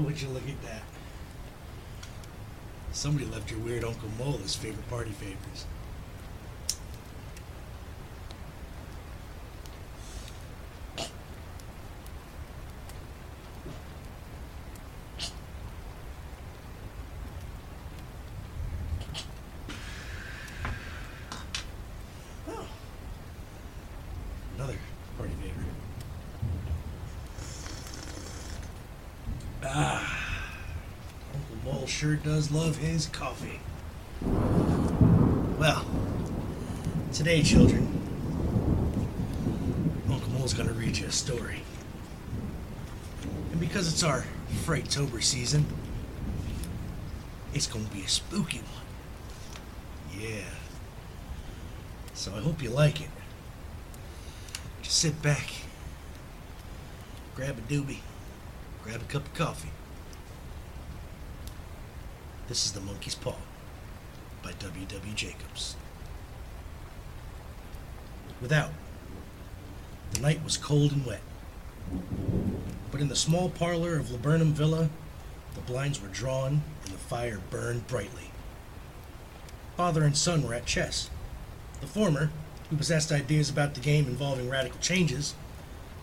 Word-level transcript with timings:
would 0.00 0.20
you 0.20 0.28
look 0.28 0.48
at 0.48 0.62
that? 0.62 0.82
Somebody 2.92 3.26
left 3.26 3.50
your 3.50 3.60
weird 3.60 3.84
Uncle 3.84 4.08
Mole 4.18 4.40
as 4.44 4.54
favorite 4.54 4.88
party 4.88 5.10
favors. 5.10 5.66
Oh. 22.48 22.66
Another 24.56 24.76
party 25.16 25.32
favorite. 25.40 25.66
Ah, 29.64 30.18
Uncle 31.34 31.72
Mole 31.72 31.86
sure 32.02 32.16
does 32.16 32.50
love 32.50 32.78
his 32.78 33.06
coffee. 33.06 33.60
Well, 35.56 35.86
today, 37.12 37.44
children, 37.44 37.86
Uncle 40.10 40.28
Mole's 40.30 40.52
gonna 40.52 40.72
read 40.72 40.96
you 40.98 41.06
a 41.06 41.12
story. 41.12 41.62
And 43.52 43.60
because 43.60 43.86
it's 43.86 44.02
our 44.02 44.24
Frighttober 44.64 45.22
season, 45.22 45.64
it's 47.54 47.68
gonna 47.68 47.84
be 47.84 48.00
a 48.00 48.08
spooky 48.08 48.58
one. 48.58 50.20
Yeah. 50.20 50.42
So 52.14 52.34
I 52.34 52.40
hope 52.40 52.64
you 52.64 52.70
like 52.70 53.00
it. 53.00 53.10
Just 54.82 54.98
sit 54.98 55.22
back, 55.22 55.50
grab 57.36 57.58
a 57.58 57.72
doobie, 57.72 58.00
grab 58.82 59.02
a 59.02 59.04
cup 59.04 59.24
of 59.24 59.34
coffee. 59.34 59.70
This 62.48 62.66
is 62.66 62.72
The 62.72 62.80
Monkey's 62.80 63.14
Paw 63.14 63.36
by 64.42 64.52
W. 64.58 64.84
W. 64.86 65.14
Jacobs. 65.14 65.76
Without, 68.40 68.72
the 70.12 70.20
night 70.20 70.42
was 70.42 70.56
cold 70.56 70.90
and 70.90 71.06
wet. 71.06 71.20
But 72.90 73.00
in 73.00 73.08
the 73.08 73.16
small 73.16 73.48
parlor 73.48 73.96
of 73.96 74.10
Laburnum 74.10 74.52
Villa, 74.52 74.90
the 75.54 75.60
blinds 75.60 76.02
were 76.02 76.08
drawn 76.08 76.62
and 76.84 76.92
the 76.92 76.98
fire 76.98 77.40
burned 77.50 77.86
brightly. 77.86 78.32
Father 79.76 80.02
and 80.02 80.16
son 80.16 80.42
were 80.42 80.54
at 80.54 80.66
chess. 80.66 81.10
The 81.80 81.86
former, 81.86 82.30
who 82.68 82.76
possessed 82.76 83.12
ideas 83.12 83.50
about 83.50 83.74
the 83.74 83.80
game 83.80 84.06
involving 84.06 84.50
radical 84.50 84.80
changes, 84.80 85.34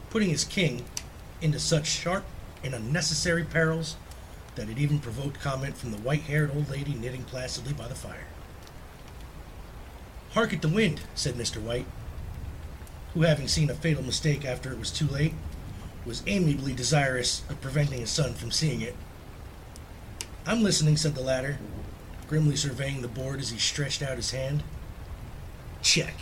putting 0.10 0.30
his 0.30 0.46
king 0.46 0.86
into 1.42 1.60
such 1.60 1.86
sharp 1.86 2.24
and 2.64 2.74
unnecessary 2.74 3.44
perils 3.44 3.98
that 4.60 4.68
it 4.68 4.78
even 4.78 5.00
provoked 5.00 5.40
comment 5.40 5.78
from 5.78 5.92
the 5.92 5.98
white 6.00 6.24
haired 6.24 6.54
old 6.54 6.70
lady 6.70 6.94
knitting 6.94 7.24
placidly 7.24 7.72
by 7.72 7.88
the 7.88 7.96
fire. 7.96 8.28
Hark 10.32 10.52
at 10.52 10.62
the 10.62 10.68
wind, 10.68 11.00
said 11.16 11.36
Mr. 11.36 11.62
White, 11.62 11.86
who, 13.14 13.22
having 13.22 13.48
seen 13.48 13.70
a 13.70 13.74
fatal 13.74 14.04
mistake 14.04 14.44
after 14.44 14.74
it 14.74 14.78
was 14.78 14.92
too 14.92 15.08
late, 15.08 15.34
was 16.06 16.24
amiably 16.28 16.74
desirous 16.74 17.42
of 17.50 17.62
preventing 17.62 18.02
his 18.02 18.10
son 18.10 18.34
from 18.34 18.52
seeing 18.52 18.82
it. 18.82 18.98
I'm 20.46 20.62
listening, 20.62 20.98
said 20.98 21.16
the 21.16 21.22
latter, 21.22 21.58
grimly 22.28 22.58
surveying 22.58 23.02
the 23.02 23.08
board 23.08 23.40
as 23.40 23.52
he 23.52 23.60
stretched 23.60 24.02
out 24.02 24.18
his 24.18 24.32
hand. 24.32 24.62
Check. 25.82 26.16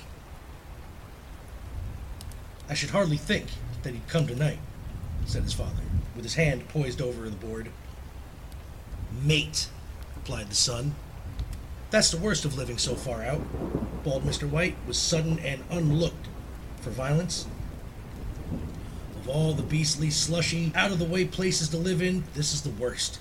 I 2.70 2.76
should 2.76 2.92
hardly 2.92 3.18
think 3.18 3.48
that 3.82 3.94
he'd 3.96 4.08
come 4.08 4.28
tonight, 4.28 4.60
said 5.26 5.42
his 5.42 5.54
father, 5.54 5.82
with 6.16 6.24
his 6.24 6.36
hand 6.36 6.70
poised 6.70 7.02
over 7.02 7.28
the 7.28 7.36
board. 7.36 7.72
Mate, 9.24 9.70
replied 10.16 10.50
the 10.50 10.56
son. 10.56 10.96
That's 11.90 12.12
the 12.12 12.18
worst 12.18 12.46
of 12.46 12.58
living 12.58 12.78
so 12.78 12.96
far 12.96 13.24
out. 13.24 13.42
Bawled 14.04 14.24
Mr. 14.24 14.50
White 14.50 14.76
was 14.86 14.98
sudden 14.98 15.40
and 15.40 15.64
unlooked 15.70 16.28
for 16.82 16.90
violence. 16.90 17.48
Of 19.16 19.30
all 19.30 19.54
the 19.54 19.64
beastly, 19.64 20.10
slushy, 20.10 20.72
out 20.76 20.92
of 20.92 21.00
the 21.00 21.06
way 21.06 21.26
places 21.26 21.70
to 21.70 21.78
live 21.78 22.02
in, 22.02 22.24
this 22.34 22.54
is 22.54 22.62
the 22.62 22.70
worst. 22.70 23.20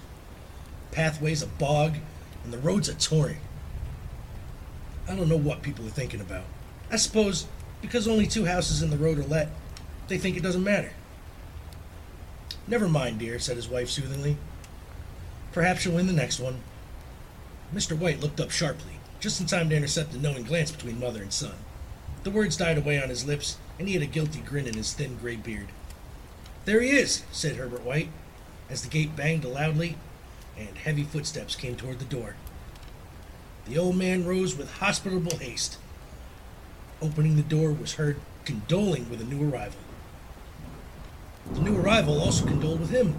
Pathways 0.90 1.42
a 1.42 1.46
bog, 1.46 1.96
and 2.44 2.52
the 2.52 2.58
roads 2.58 2.88
a 2.88 2.94
torrent. 2.94 3.38
I 5.08 5.14
don't 5.14 5.28
know 5.28 5.36
what 5.36 5.62
people 5.62 5.86
are 5.86 5.90
thinking 5.90 6.20
about. 6.20 6.44
I 6.90 6.96
suppose 6.96 7.46
because 7.80 8.08
only 8.08 8.26
two 8.26 8.44
houses 8.44 8.82
in 8.82 8.90
the 8.90 8.96
road 8.96 9.18
are 9.18 9.24
let, 9.24 9.50
they 10.08 10.18
think 10.18 10.36
it 10.36 10.42
doesn't 10.42 10.64
matter. 10.64 10.92
Never 12.66 12.88
mind, 12.88 13.18
dear, 13.18 13.38
said 13.38 13.56
his 13.56 13.68
wife 13.68 13.88
soothingly. 13.88 14.36
Perhaps 15.56 15.86
you'll 15.86 15.94
win 15.94 16.06
the 16.06 16.12
next 16.12 16.38
one. 16.38 16.60
Mr. 17.74 17.96
White 17.96 18.20
looked 18.20 18.40
up 18.40 18.50
sharply, 18.50 19.00
just 19.20 19.40
in 19.40 19.46
time 19.46 19.70
to 19.70 19.74
intercept 19.74 20.12
a 20.12 20.18
knowing 20.18 20.42
glance 20.42 20.70
between 20.70 21.00
mother 21.00 21.22
and 21.22 21.32
son. 21.32 21.54
The 22.24 22.30
words 22.30 22.58
died 22.58 22.76
away 22.76 23.02
on 23.02 23.08
his 23.08 23.24
lips, 23.24 23.56
and 23.78 23.88
he 23.88 23.94
had 23.94 24.02
a 24.02 24.06
guilty 24.06 24.40
grin 24.40 24.66
in 24.66 24.74
his 24.74 24.92
thin 24.92 25.16
gray 25.16 25.36
beard. 25.36 25.68
There 26.66 26.82
he 26.82 26.90
is, 26.90 27.22
said 27.32 27.56
Herbert 27.56 27.84
White, 27.84 28.10
as 28.68 28.82
the 28.82 28.90
gate 28.90 29.16
banged 29.16 29.46
loudly 29.46 29.96
and 30.58 30.76
heavy 30.76 31.04
footsteps 31.04 31.56
came 31.56 31.74
toward 31.74 32.00
the 32.00 32.04
door. 32.04 32.36
The 33.64 33.78
old 33.78 33.96
man 33.96 34.26
rose 34.26 34.54
with 34.54 34.70
hospitable 34.74 35.38
haste. 35.38 35.78
Opening 37.00 37.36
the 37.36 37.42
door 37.42 37.72
was 37.72 37.94
heard 37.94 38.20
condoling 38.44 39.08
with 39.08 39.22
a 39.22 39.24
new 39.24 39.50
arrival. 39.50 39.80
The 41.54 41.60
new 41.60 41.78
arrival 41.78 42.20
also 42.20 42.44
condoled 42.44 42.80
with 42.80 42.90
him, 42.90 43.14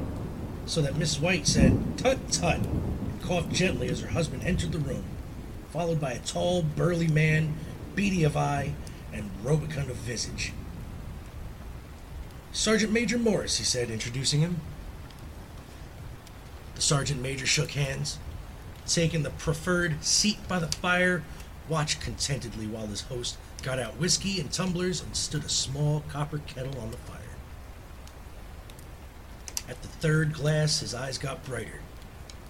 so 0.67 0.81
that 0.81 0.97
Miss 0.97 1.19
White 1.19 1.47
said, 1.47 1.97
Tut 1.97 2.31
tut, 2.31 2.57
and 2.57 3.21
coughed 3.23 3.53
gently 3.53 3.87
as 3.89 4.01
her 4.01 4.09
husband 4.09 4.43
entered 4.43 4.73
the 4.73 4.79
room, 4.79 5.05
followed 5.71 5.99
by 5.99 6.11
a 6.11 6.19
tall, 6.19 6.61
burly 6.61 7.07
man, 7.07 7.55
beady 7.95 8.23
of 8.23 8.35
eye 8.37 8.73
and 9.13 9.31
rubicund 9.43 9.89
of 9.89 9.95
visage. 9.95 10.53
Sergeant 12.51 12.91
Major 12.91 13.17
Morris, 13.17 13.57
he 13.57 13.63
said, 13.63 13.89
introducing 13.89 14.41
him. 14.41 14.59
The 16.75 16.81
sergeant 16.81 17.21
major 17.21 17.45
shook 17.45 17.71
hands, 17.71 18.19
taking 18.85 19.23
the 19.23 19.29
preferred 19.31 20.03
seat 20.03 20.37
by 20.47 20.59
the 20.59 20.67
fire, 20.67 21.23
watched 21.69 22.01
contentedly 22.01 22.67
while 22.67 22.87
his 22.87 23.01
host 23.01 23.37
got 23.63 23.79
out 23.79 23.97
whiskey 23.97 24.39
and 24.39 24.51
tumblers 24.51 25.01
and 25.01 25.15
stood 25.15 25.43
a 25.43 25.49
small 25.49 26.03
copper 26.09 26.39
kettle 26.39 26.79
on 26.79 26.91
the 26.91 26.97
fire. 26.97 27.36
At 29.69 29.81
the 29.81 29.87
third 29.87 30.33
glass, 30.33 30.79
his 30.79 30.93
eyes 30.93 31.17
got 31.17 31.43
brighter, 31.43 31.81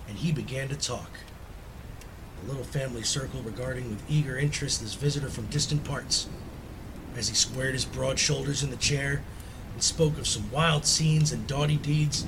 and 0.08 0.18
he 0.18 0.32
began 0.32 0.70
to 0.70 0.76
talk. 0.76 1.10
The 2.42 2.50
little 2.50 2.64
family 2.64 3.02
circle 3.02 3.42
regarding 3.42 3.90
with 3.90 4.04
eager 4.08 4.38
interest 4.38 4.82
this 4.82 4.94
visitor 4.94 5.30
from 5.30 5.48
distant 5.48 5.84
parts, 5.84 6.28
as 7.16 7.30
he 7.30 7.36
squared 7.36 7.74
his 7.74 7.86
broad 7.86 8.20
shoulders 8.20 8.62
in 8.62 8.70
the 8.70 8.76
chair 8.76 9.24
and 9.74 9.82
spoke 9.82 10.20
of 10.20 10.28
some 10.28 10.52
wild 10.52 10.86
scenes 10.86 11.32
and 11.32 11.48
doughty 11.48 11.78
deeds, 11.78 12.26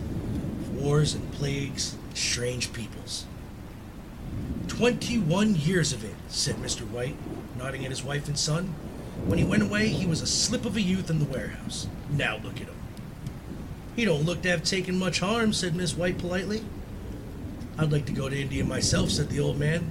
wars 0.73 1.13
and 1.13 1.31
plagues, 1.33 1.95
strange 2.15 2.73
peoples. 2.73 3.25
Twenty-one 4.67 5.55
years 5.55 5.93
of 5.93 6.03
it, 6.03 6.15
said 6.29 6.55
Mr. 6.55 6.81
White, 6.81 7.15
nodding 7.57 7.85
at 7.85 7.91
his 7.91 8.03
wife 8.03 8.27
and 8.27 8.39
son. 8.39 8.73
When 9.25 9.37
he 9.37 9.45
went 9.45 9.61
away, 9.61 9.89
he 9.89 10.07
was 10.07 10.21
a 10.21 10.27
slip 10.27 10.65
of 10.65 10.77
a 10.77 10.81
youth 10.81 11.09
in 11.09 11.19
the 11.19 11.25
warehouse. 11.25 11.87
Now 12.09 12.37
look 12.37 12.55
at 12.55 12.67
him. 12.67 12.78
He 13.95 14.05
don't 14.05 14.25
look 14.25 14.41
to 14.43 14.49
have 14.49 14.63
taken 14.63 14.97
much 14.97 15.19
harm, 15.19 15.53
said 15.53 15.75
Miss 15.75 15.95
White 15.95 16.17
politely. 16.17 16.63
I'd 17.77 17.91
like 17.91 18.05
to 18.05 18.11
go 18.11 18.29
to 18.29 18.41
India 18.41 18.63
myself, 18.63 19.09
said 19.09 19.29
the 19.29 19.39
old 19.39 19.57
man. 19.57 19.89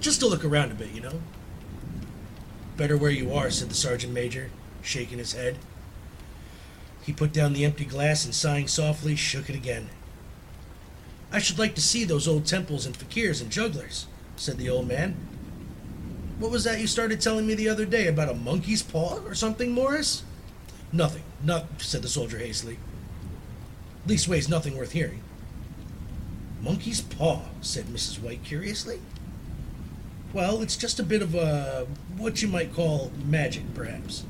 Just 0.00 0.20
to 0.20 0.26
look 0.26 0.44
around 0.44 0.72
a 0.72 0.74
bit, 0.74 0.92
you 0.92 1.00
know. 1.00 1.20
Better 2.76 2.96
where 2.96 3.10
you 3.10 3.32
are, 3.32 3.50
said 3.50 3.70
the 3.70 3.74
sergeant 3.74 4.12
major, 4.12 4.50
shaking 4.82 5.18
his 5.18 5.32
head. 5.32 5.58
He 7.02 7.12
put 7.12 7.32
down 7.32 7.52
the 7.52 7.64
empty 7.64 7.84
glass 7.84 8.24
and, 8.24 8.34
sighing 8.34 8.68
softly, 8.68 9.16
shook 9.16 9.48
it 9.48 9.56
again. 9.56 9.88
I 11.32 11.38
should 11.38 11.58
like 11.58 11.74
to 11.76 11.80
see 11.80 12.04
those 12.04 12.28
old 12.28 12.46
temples 12.46 12.86
and 12.86 12.96
fakirs 12.96 13.40
and 13.40 13.50
jugglers, 13.50 14.06
said 14.36 14.58
the 14.58 14.68
old 14.68 14.88
man. 14.88 15.16
What 16.38 16.50
was 16.50 16.64
that 16.64 16.80
you 16.80 16.86
started 16.86 17.20
telling 17.20 17.46
me 17.46 17.54
the 17.54 17.68
other 17.68 17.86
day 17.86 18.08
about 18.08 18.28
a 18.28 18.34
monkey's 18.34 18.82
paw 18.82 19.20
or 19.24 19.34
something, 19.34 19.72
Morris? 19.72 20.22
Nothing, 20.92 21.22
not 21.42 21.80
said 21.80 22.02
the 22.02 22.08
soldier 22.08 22.38
hastily. 22.38 22.78
Leastways, 24.06 24.48
nothing 24.48 24.76
worth 24.76 24.92
hearing. 24.92 25.20
Monkey's 26.62 27.00
paw, 27.00 27.42
said 27.60 27.86
Mrs. 27.86 28.20
White 28.22 28.44
curiously. 28.44 29.00
Well, 30.32 30.62
it's 30.62 30.76
just 30.76 31.00
a 31.00 31.04
bit 31.04 31.22
of 31.22 31.34
a 31.34 31.86
what 32.16 32.42
you 32.42 32.48
might 32.48 32.74
call 32.74 33.10
magic, 33.24 33.74
perhaps, 33.74 34.24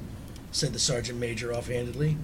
said 0.51 0.73
the 0.73 0.79
sergeant 0.79 1.19
major 1.19 1.53
offhandedly. 1.53 2.17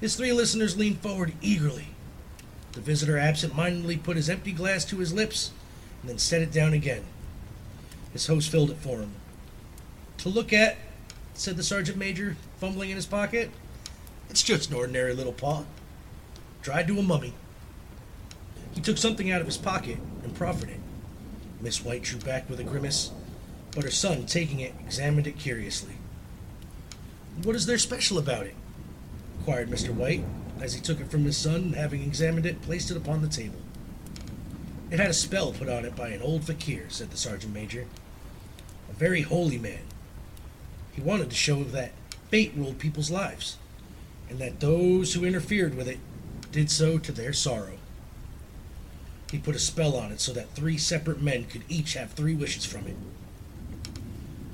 His 0.00 0.16
three 0.16 0.32
listeners 0.32 0.76
leaned 0.76 1.00
forward 1.00 1.32
eagerly. 1.40 1.88
The 2.72 2.80
visitor 2.80 3.16
absent-mindedly 3.16 3.98
put 3.98 4.16
his 4.16 4.28
empty 4.28 4.52
glass 4.52 4.84
to 4.86 4.98
his 4.98 5.12
lips 5.12 5.52
and 6.00 6.10
then 6.10 6.18
set 6.18 6.42
it 6.42 6.52
down 6.52 6.72
again. 6.72 7.04
His 8.12 8.26
host 8.26 8.50
filled 8.50 8.70
it 8.70 8.76
for 8.76 8.98
him. 8.98 9.12
To 10.18 10.28
look 10.28 10.52
at, 10.52 10.76
said 11.34 11.56
the 11.56 11.62
sergeant 11.62 11.96
major, 11.96 12.36
fumbling 12.58 12.90
in 12.90 12.96
his 12.96 13.06
pocket, 13.06 13.50
it's 14.28 14.42
just 14.42 14.70
an 14.70 14.76
ordinary 14.76 15.14
little 15.14 15.32
paw. 15.32 15.64
Dried 16.66 16.88
to 16.88 16.98
a 16.98 17.02
mummy. 17.02 17.32
He 18.74 18.80
took 18.80 18.98
something 18.98 19.30
out 19.30 19.40
of 19.40 19.46
his 19.46 19.56
pocket 19.56 19.98
and 20.24 20.34
proffered 20.34 20.70
it. 20.70 20.80
Miss 21.60 21.84
White 21.84 22.02
drew 22.02 22.18
back 22.18 22.50
with 22.50 22.58
a 22.58 22.64
grimace, 22.64 23.12
but 23.70 23.84
her 23.84 23.90
son, 23.92 24.26
taking 24.26 24.58
it, 24.58 24.74
examined 24.80 25.28
it 25.28 25.38
curiously. 25.38 25.92
What 27.44 27.54
is 27.54 27.66
there 27.66 27.78
special 27.78 28.18
about 28.18 28.46
it? 28.46 28.56
inquired 29.38 29.70
Mr. 29.70 29.94
White, 29.94 30.24
as 30.60 30.74
he 30.74 30.80
took 30.80 30.98
it 30.98 31.08
from 31.08 31.24
his 31.24 31.36
son 31.36 31.54
and, 31.54 31.76
having 31.76 32.02
examined 32.02 32.46
it, 32.46 32.62
placed 32.62 32.90
it 32.90 32.96
upon 32.96 33.22
the 33.22 33.28
table. 33.28 33.60
It 34.90 34.98
had 34.98 35.10
a 35.10 35.14
spell 35.14 35.52
put 35.52 35.68
on 35.68 35.84
it 35.84 35.94
by 35.94 36.08
an 36.08 36.20
old 36.20 36.42
fakir, 36.42 36.86
said 36.88 37.12
the 37.12 37.16
sergeant 37.16 37.54
major. 37.54 37.86
A 38.90 38.92
very 38.92 39.22
holy 39.22 39.58
man. 39.58 39.84
He 40.94 41.00
wanted 41.00 41.30
to 41.30 41.36
show 41.36 41.62
that 41.62 41.92
fate 42.28 42.54
ruled 42.56 42.80
people's 42.80 43.12
lives, 43.12 43.56
and 44.28 44.40
that 44.40 44.58
those 44.58 45.14
who 45.14 45.24
interfered 45.24 45.76
with 45.76 45.86
it 45.86 46.00
did 46.56 46.70
so 46.70 46.96
to 46.96 47.12
their 47.12 47.34
sorrow. 47.34 47.76
He 49.30 49.36
put 49.36 49.54
a 49.54 49.58
spell 49.58 49.94
on 49.94 50.10
it 50.10 50.22
so 50.22 50.32
that 50.32 50.54
three 50.54 50.78
separate 50.78 51.20
men 51.20 51.44
could 51.44 51.64
each 51.68 51.92
have 51.92 52.12
three 52.12 52.34
wishes 52.34 52.64
from 52.64 52.86
it. 52.86 52.96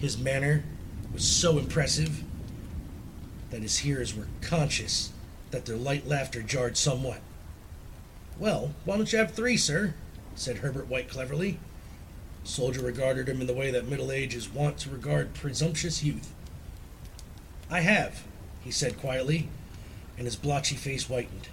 His 0.00 0.19
manner 0.19 0.64
was 1.12 1.25
so 1.25 1.58
impressive 1.58 2.25
that 3.50 3.62
his 3.62 3.78
hearers 3.78 4.16
were 4.16 4.26
conscious 4.40 5.12
that 5.52 5.64
their 5.64 5.76
light 5.76 6.04
laughter 6.04 6.43
jarred 6.43 6.76
somewhat. 6.76 7.20
Well, 8.37 8.75
why 8.84 8.96
don't 8.96 9.12
you 9.12 9.20
have 9.20 9.31
three, 9.31 9.56
sir? 9.56 9.94
said 10.34 10.56
Herbert 10.56 10.88
White 10.88 11.08
cleverly. 11.08 11.60
The 12.43 12.49
soldier 12.49 12.82
regarded 12.82 13.28
him 13.28 13.40
in 13.40 13.46
the 13.46 13.54
way 13.54 13.70
that 13.70 13.87
middle 13.87 14.10
age 14.10 14.34
is 14.34 14.52
wont 14.52 14.78
to 14.78 14.90
regard 14.90 15.34
presumptuous 15.34 16.02
youth. 16.02 16.32
I 17.70 17.82
have, 17.82 18.25
he 18.60 18.72
said 18.72 18.99
quietly, 18.99 19.49
and 20.19 20.26
his 20.26 20.34
blotchy 20.34 20.75
face 20.75 21.04
whitened. 21.04 21.46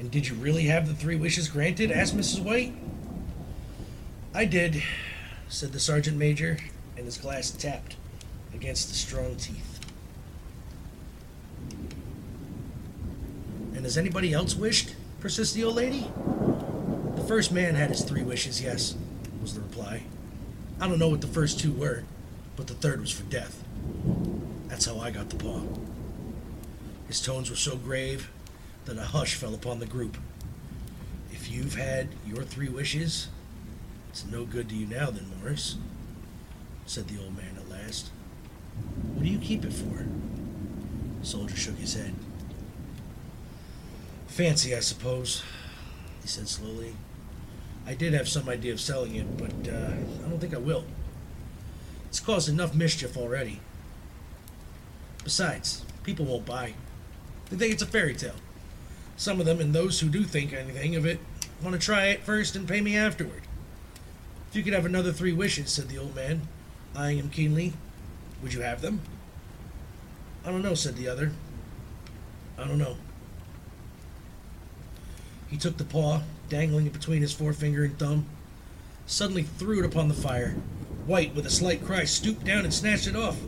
And 0.00 0.10
did 0.10 0.26
you 0.26 0.34
really 0.34 0.64
have 0.64 0.88
the 0.88 0.94
three 0.94 1.14
wishes 1.14 1.46
granted? 1.46 1.92
asked 1.92 2.16
Mrs. 2.16 2.42
White. 2.42 2.72
I 4.34 4.46
did, 4.46 4.82
said 5.50 5.72
the 5.72 5.78
sergeant 5.78 6.16
major, 6.16 6.56
and 6.96 7.04
his 7.04 7.18
glass 7.18 7.50
tapped 7.50 7.96
against 8.54 8.88
the 8.88 8.94
strong 8.94 9.36
teeth. 9.36 9.78
And 13.74 13.84
has 13.84 13.98
anybody 13.98 14.32
else 14.32 14.56
wished? 14.56 14.96
persisted 15.20 15.60
the 15.60 15.66
old 15.66 15.76
lady. 15.76 16.10
The 17.16 17.24
first 17.28 17.52
man 17.52 17.74
had 17.74 17.90
his 17.90 18.02
three 18.02 18.22
wishes, 18.22 18.62
yes, 18.62 18.96
was 19.42 19.54
the 19.54 19.60
reply. 19.60 20.04
I 20.80 20.88
don't 20.88 20.98
know 20.98 21.10
what 21.10 21.20
the 21.20 21.26
first 21.26 21.60
two 21.60 21.72
were, 21.72 22.04
but 22.56 22.68
the 22.68 22.74
third 22.74 23.02
was 23.02 23.10
for 23.10 23.24
death. 23.24 23.62
That's 24.66 24.86
how 24.86 24.98
I 24.98 25.10
got 25.10 25.28
the 25.28 25.36
paw. 25.36 25.60
His 27.06 27.20
tones 27.20 27.50
were 27.50 27.56
so 27.56 27.76
grave 27.76 28.30
that 28.84 28.98
a 28.98 29.02
hush 29.04 29.34
fell 29.34 29.54
upon 29.54 29.78
the 29.78 29.86
group. 29.86 30.16
If 31.32 31.50
you've 31.50 31.74
had 31.74 32.08
your 32.26 32.42
three 32.42 32.68
wishes, 32.68 33.28
it's 34.08 34.26
no 34.26 34.44
good 34.44 34.68
to 34.70 34.74
you 34.74 34.86
now, 34.86 35.10
then, 35.10 35.30
Morris, 35.38 35.76
said 36.86 37.08
the 37.08 37.22
old 37.22 37.36
man 37.36 37.56
at 37.56 37.68
last. 37.70 38.10
What 39.14 39.24
do 39.24 39.30
you 39.30 39.38
keep 39.38 39.64
it 39.64 39.72
for? 39.72 40.06
The 41.20 41.26
soldier 41.26 41.56
shook 41.56 41.76
his 41.76 41.94
head. 41.94 42.14
Fancy, 44.26 44.74
I 44.74 44.80
suppose, 44.80 45.42
he 46.22 46.28
said 46.28 46.48
slowly. 46.48 46.94
I 47.86 47.94
did 47.94 48.14
have 48.14 48.28
some 48.28 48.48
idea 48.48 48.72
of 48.72 48.80
selling 48.80 49.14
it, 49.16 49.36
but 49.36 49.72
uh, 49.72 49.92
I 50.24 50.28
don't 50.28 50.38
think 50.40 50.54
I 50.54 50.58
will. 50.58 50.84
It's 52.08 52.20
caused 52.20 52.48
enough 52.48 52.74
mischief 52.74 53.16
already. 53.16 53.60
Besides, 55.24 55.84
people 56.02 56.24
won't 56.24 56.46
buy. 56.46 56.74
They 57.50 57.56
think 57.56 57.72
it's 57.72 57.82
a 57.82 57.86
fairy 57.86 58.14
tale. 58.14 58.34
Some 59.20 59.38
of 59.38 59.44
them, 59.44 59.60
and 59.60 59.74
those 59.74 60.00
who 60.00 60.08
do 60.08 60.24
think 60.24 60.54
anything 60.54 60.96
of 60.96 61.04
it, 61.04 61.18
want 61.62 61.74
to 61.74 61.78
try 61.78 62.06
it 62.06 62.22
first 62.22 62.56
and 62.56 62.66
pay 62.66 62.80
me 62.80 62.96
afterward. 62.96 63.42
If 64.48 64.56
you 64.56 64.62
could 64.62 64.72
have 64.72 64.86
another 64.86 65.12
three 65.12 65.34
wishes, 65.34 65.70
said 65.70 65.90
the 65.90 65.98
old 65.98 66.16
man, 66.16 66.48
eyeing 66.96 67.18
him 67.18 67.28
keenly, 67.28 67.74
would 68.42 68.54
you 68.54 68.62
have 68.62 68.80
them? 68.80 69.02
I 70.42 70.50
don't 70.50 70.62
know, 70.62 70.72
said 70.72 70.96
the 70.96 71.06
other. 71.06 71.32
I 72.56 72.66
don't 72.66 72.78
know. 72.78 72.96
He 75.50 75.58
took 75.58 75.76
the 75.76 75.84
paw, 75.84 76.22
dangling 76.48 76.86
it 76.86 76.94
between 76.94 77.20
his 77.20 77.34
forefinger 77.34 77.84
and 77.84 77.98
thumb, 77.98 78.24
suddenly 79.04 79.42
threw 79.42 79.80
it 79.80 79.84
upon 79.84 80.08
the 80.08 80.14
fire. 80.14 80.52
White, 81.04 81.34
with 81.34 81.44
a 81.44 81.50
slight 81.50 81.84
cry, 81.84 82.04
stooped 82.04 82.46
down 82.46 82.64
and 82.64 82.72
snatched 82.72 83.06
it 83.06 83.16
off. 83.16 83.38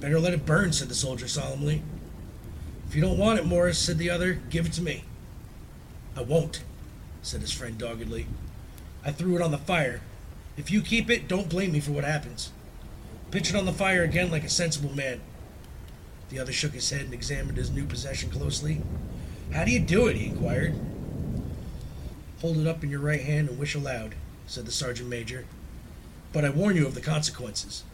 Better 0.00 0.20
let 0.20 0.34
it 0.34 0.44
burn, 0.44 0.74
said 0.74 0.90
the 0.90 0.94
soldier 0.94 1.28
solemnly. 1.28 1.82
If 2.88 2.96
you 2.96 3.02
don't 3.02 3.18
want 3.18 3.38
it, 3.38 3.44
Morris, 3.44 3.78
said 3.78 3.98
the 3.98 4.08
other, 4.08 4.40
give 4.48 4.64
it 4.64 4.72
to 4.72 4.82
me. 4.82 5.04
I 6.16 6.22
won't, 6.22 6.62
said 7.22 7.42
his 7.42 7.52
friend 7.52 7.76
doggedly. 7.76 8.26
I 9.04 9.12
threw 9.12 9.36
it 9.36 9.42
on 9.42 9.50
the 9.50 9.58
fire. 9.58 10.00
If 10.56 10.70
you 10.70 10.80
keep 10.80 11.10
it, 11.10 11.28
don't 11.28 11.50
blame 11.50 11.72
me 11.72 11.80
for 11.80 11.92
what 11.92 12.04
happens. 12.04 12.50
Pitch 13.30 13.50
it 13.50 13.56
on 13.56 13.66
the 13.66 13.72
fire 13.72 14.02
again 14.02 14.30
like 14.30 14.42
a 14.42 14.48
sensible 14.48 14.94
man. 14.94 15.20
The 16.30 16.38
other 16.38 16.52
shook 16.52 16.72
his 16.72 16.88
head 16.88 17.02
and 17.02 17.12
examined 17.12 17.58
his 17.58 17.70
new 17.70 17.84
possession 17.84 18.30
closely. 18.30 18.80
How 19.52 19.64
do 19.64 19.70
you 19.70 19.80
do 19.80 20.06
it? 20.06 20.16
he 20.16 20.26
inquired. 20.26 20.74
Hold 22.40 22.56
it 22.56 22.66
up 22.66 22.82
in 22.82 22.90
your 22.90 23.00
right 23.00 23.20
hand 23.20 23.50
and 23.50 23.58
wish 23.58 23.74
aloud, 23.74 24.14
said 24.46 24.64
the 24.64 24.72
sergeant 24.72 25.10
major. 25.10 25.44
But 26.32 26.44
I 26.44 26.50
warn 26.50 26.76
you 26.76 26.86
of 26.86 26.94
the 26.94 27.00
consequences. 27.00 27.84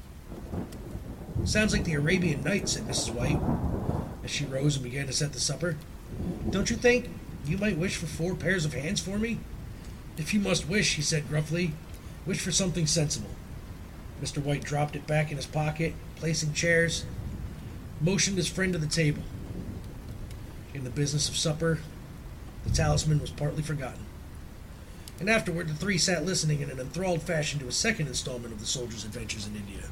Sounds 1.45 1.73
like 1.73 1.85
the 1.85 1.95
Arabian 1.95 2.43
Nights, 2.43 2.73
said 2.73 2.85
Mrs. 2.85 3.13
White, 3.13 3.41
as 4.25 4.31
she 4.31 4.45
rose 4.45 4.77
and 4.77 4.85
began 4.85 5.07
to 5.07 5.13
set 5.13 5.33
the 5.33 5.41
supper. 5.41 5.77
Don't 6.51 6.71
you 6.71 6.77
think 6.77 7.11
you 7.47 7.59
might 7.59 7.77
wish 7.77 7.97
for 7.97 8.07
four 8.07 8.35
pairs 8.35 8.65
of 8.65 8.73
hands 8.73 9.01
for 9.01 9.19
me? 9.19 9.39
If 10.17 10.33
you 10.33 10.41
must 10.41 10.69
wish, 10.69 10.95
he 10.95 11.03
said 11.03 11.29
gruffly, 11.29 11.73
wish 12.25 12.41
for 12.41 12.53
something 12.53 12.87
sensible. 12.87 13.31
Mr. 14.23 14.43
White 14.43 14.65
dropped 14.65 14.97
it 14.97 15.07
back 15.07 15.31
in 15.31 15.37
his 15.37 15.47
pocket, 15.47 15.95
placing 16.17 16.55
chairs, 16.55 17.05
motioned 18.01 18.37
his 18.37 18.49
friend 18.49 18.73
to 18.73 18.79
the 18.79 18.87
table. 18.87 19.23
In 20.73 20.85
the 20.85 20.91
business 20.91 21.29
of 21.29 21.37
supper, 21.37 21.81
the 22.65 22.71
talisman 22.71 23.21
was 23.21 23.31
partly 23.31 23.63
forgotten. 23.63 24.07
And 25.21 25.29
afterward, 25.29 25.69
the 25.69 25.75
three 25.75 25.99
sat 25.99 26.25
listening 26.25 26.61
in 26.61 26.71
an 26.71 26.81
enthralled 26.81 27.23
fashion 27.23 27.61
to 27.61 27.69
a 27.69 27.73
second 27.73 28.09
installment 28.09 28.53
of 28.53 28.61
the 28.61 28.67
soldier's 28.67 29.05
adventures 29.05 29.47
in 29.47 29.55
India. 29.55 29.89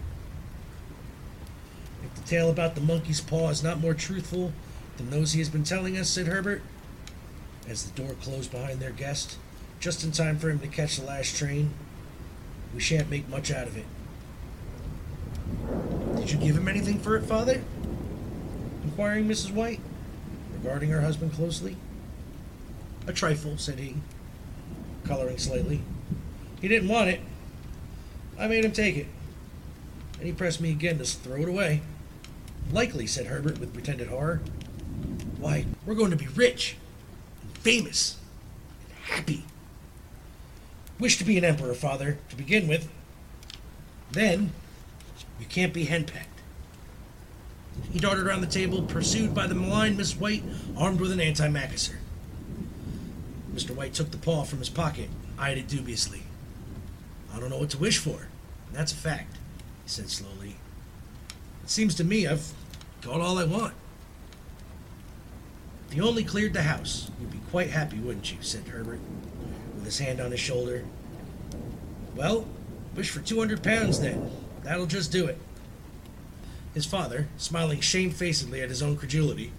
Tale 2.33 2.49
about 2.49 2.75
the 2.75 2.81
monkey's 2.81 3.21
paw 3.21 3.51
is 3.51 3.63
not 3.63 3.79
more 3.79 3.93
truthful 3.93 4.55
than 4.97 5.11
those 5.11 5.35
he 5.35 5.41
has 5.41 5.51
been 5.51 5.65
telling 5.65 5.99
us, 5.99 6.09
said 6.09 6.27
Herbert, 6.27 6.63
as 7.69 7.83
the 7.83 8.03
door 8.03 8.15
closed 8.23 8.51
behind 8.51 8.81
their 8.81 8.91
guest, 8.91 9.37
just 9.81 10.03
in 10.03 10.13
time 10.13 10.39
for 10.39 10.49
him 10.49 10.59
to 10.61 10.67
catch 10.67 10.97
the 10.97 11.05
last 11.05 11.37
train, 11.37 11.75
we 12.75 12.81
shan't 12.81 13.11
make 13.11 13.29
much 13.29 13.51
out 13.51 13.67
of 13.67 13.77
it. 13.77 13.85
Did 16.17 16.33
you 16.33 16.39
give 16.39 16.57
him 16.57 16.69
anything 16.69 16.99
for 17.01 17.17
it, 17.17 17.25
father? 17.25 17.63
inquiring 18.83 19.29
Mrs. 19.29 19.53
White, 19.53 19.81
regarding 20.55 20.89
her 20.89 21.03
husband 21.03 21.35
closely. 21.35 21.77
A 23.07 23.13
trifle, 23.13 23.59
said 23.59 23.79
he, 23.79 23.97
coloring 25.05 25.37
slightly. 25.37 25.83
He 26.63 26.69
didn't 26.69 26.89
want 26.89 27.11
it. 27.11 27.21
I 28.39 28.49
made 28.49 28.65
him 28.65 28.73
take 28.73 28.97
it. 28.97 29.09
And 30.15 30.27
he 30.27 30.33
pressed 30.33 30.63
me 30.63 30.71
again 30.71 30.97
to 30.97 31.05
throw 31.05 31.43
it 31.43 31.49
away. 31.51 31.83
Likely, 32.73 33.07
said 33.07 33.27
Herbert 33.27 33.59
with 33.59 33.75
pretended 33.75 34.09
horror. 34.09 34.41
Why, 35.39 35.67
we're 35.85 35.95
going 35.95 36.11
to 36.11 36.17
be 36.17 36.29
rich, 36.29 36.77
and 37.43 37.51
famous, 37.59 38.17
and 38.85 38.99
happy. 39.17 39.45
Wish 40.99 41.19
to 41.19 41.25
be 41.25 41.37
an 41.37 41.45
emperor, 41.45 41.75
father, 41.75 42.19
to 42.31 42.37
begin 42.37 42.67
with. 42.67 42.89
Then, 44.13 44.53
you 45.39 45.47
can't 45.47 45.75
be 45.75 45.85
henpecked. 45.85 46.29
He 47.91 47.99
darted 47.99 48.27
around 48.27 48.41
the 48.41 48.47
table, 48.47 48.83
pursued 48.83 49.35
by 49.35 49.47
the 49.47 49.55
malign 49.55 49.97
Miss 49.97 50.17
White, 50.17 50.43
armed 50.77 51.01
with 51.01 51.13
an 51.13 51.19
antimacassar. 51.19 51.97
Mr. 53.55 53.75
White 53.75 53.93
took 53.93 54.11
the 54.11 54.19
paw 54.19 54.45
from 54.45 54.61
his 54.61 54.71
pocket, 54.71 55.11
eyed 55.39 55.59
it 55.59 55.69
dubiously. 55.69 56.23
I 57.35 57.39
don't 57.39 57.51
know 57.51 57.59
what 57.59 57.71
to 57.71 57.79
wish 57.79 57.99
for. 57.99 58.29
That's 58.73 58.93
a 58.93 58.97
fact, 58.97 59.37
he 59.85 59.91
said 59.91 60.09
slowly. 60.09 60.57
It 61.65 61.71
seems 61.71 61.95
to 61.97 62.05
me 62.05 62.27
I've 62.27 62.53
got 63.03 63.21
all 63.21 63.39
I 63.39 63.45
want. 63.45 63.75
If 65.89 65.97
you 65.97 66.07
only 66.07 66.25
cleared 66.25 66.55
the 66.55 66.63
house, 66.63 67.11
you'd 67.21 67.31
be 67.31 67.41
quite 67.51 67.71
happy, 67.71 67.99
wouldn't 67.99 68.33
you? 68.33 68.39
said 68.41 68.67
Herbert, 68.69 69.01
with 69.75 69.85
his 69.85 69.99
hand 69.99 70.21
on 70.21 70.31
his 70.31 70.41
shoulder. 70.41 70.85
Well, 72.15 72.47
wish 72.95 73.11
for 73.11 73.21
two 73.21 73.39
hundred 73.39 73.63
pounds 73.63 74.01
then. 74.01 74.31
That'll 74.63 74.87
just 74.87 75.13
do 75.13 75.27
it. 75.27 75.39
His 76.73 76.87
father, 76.87 77.29
smiling 77.37 77.81
shamefacedly 77.81 78.63
at 78.63 78.71
his 78.71 78.83
own 78.83 78.97
credulity, 78.97 79.53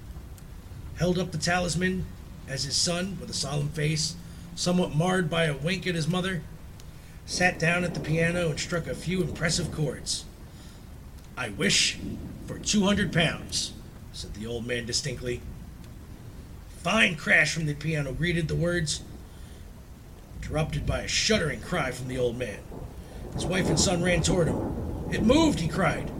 held 0.96 1.20
up 1.20 1.32
the 1.32 1.38
talisman 1.38 2.06
as 2.48 2.64
his 2.64 2.76
son, 2.76 3.18
with 3.20 3.30
a 3.30 3.34
solemn 3.34 3.70
face, 3.70 4.16
somewhat 4.56 4.96
marred 4.96 5.30
by 5.30 5.46
a 5.46 5.56
wink 5.56 5.86
at 5.86 5.96
his 5.96 6.08
mother, 6.08 6.42
sat 7.26 7.60
down 7.60 7.84
at 7.84 7.94
the 7.94 8.00
piano 8.00 8.50
and 8.50 8.60
struck 8.60 8.88
a 8.88 8.96
few 8.96 9.22
impressive 9.22 9.72
chords. 9.72 10.26
I 11.38 11.50
wish 11.50 11.98
for 12.46 12.60
two 12.60 12.84
hundred 12.84 13.14
pounds, 13.14 13.74
said 14.12 14.34
the 14.34 14.48
old 14.48 14.66
man 14.66 14.86
distinctly. 14.86 15.42
Fine 16.82 17.16
crash 17.16 17.54
from 17.54 17.66
the 17.66 17.74
piano 17.74 18.12
greeted 18.12 18.48
the 18.48 18.56
words, 18.56 19.02
interrupted 20.42 20.86
by 20.86 21.00
a 21.00 21.08
shuddering 21.08 21.62
cry 21.62 21.92
from 21.92 22.10
the 22.10 22.18
old 22.18 22.38
man. 22.38 22.60
His 23.34 23.46
wife 23.46 23.70
and 23.70 23.80
son 23.80 24.04
ran 24.04 24.22
toward 24.22 24.48
him. 24.48 25.10
It 25.12 25.24
moved, 25.24 25.60
he 25.60 25.68
cried, 25.68 26.12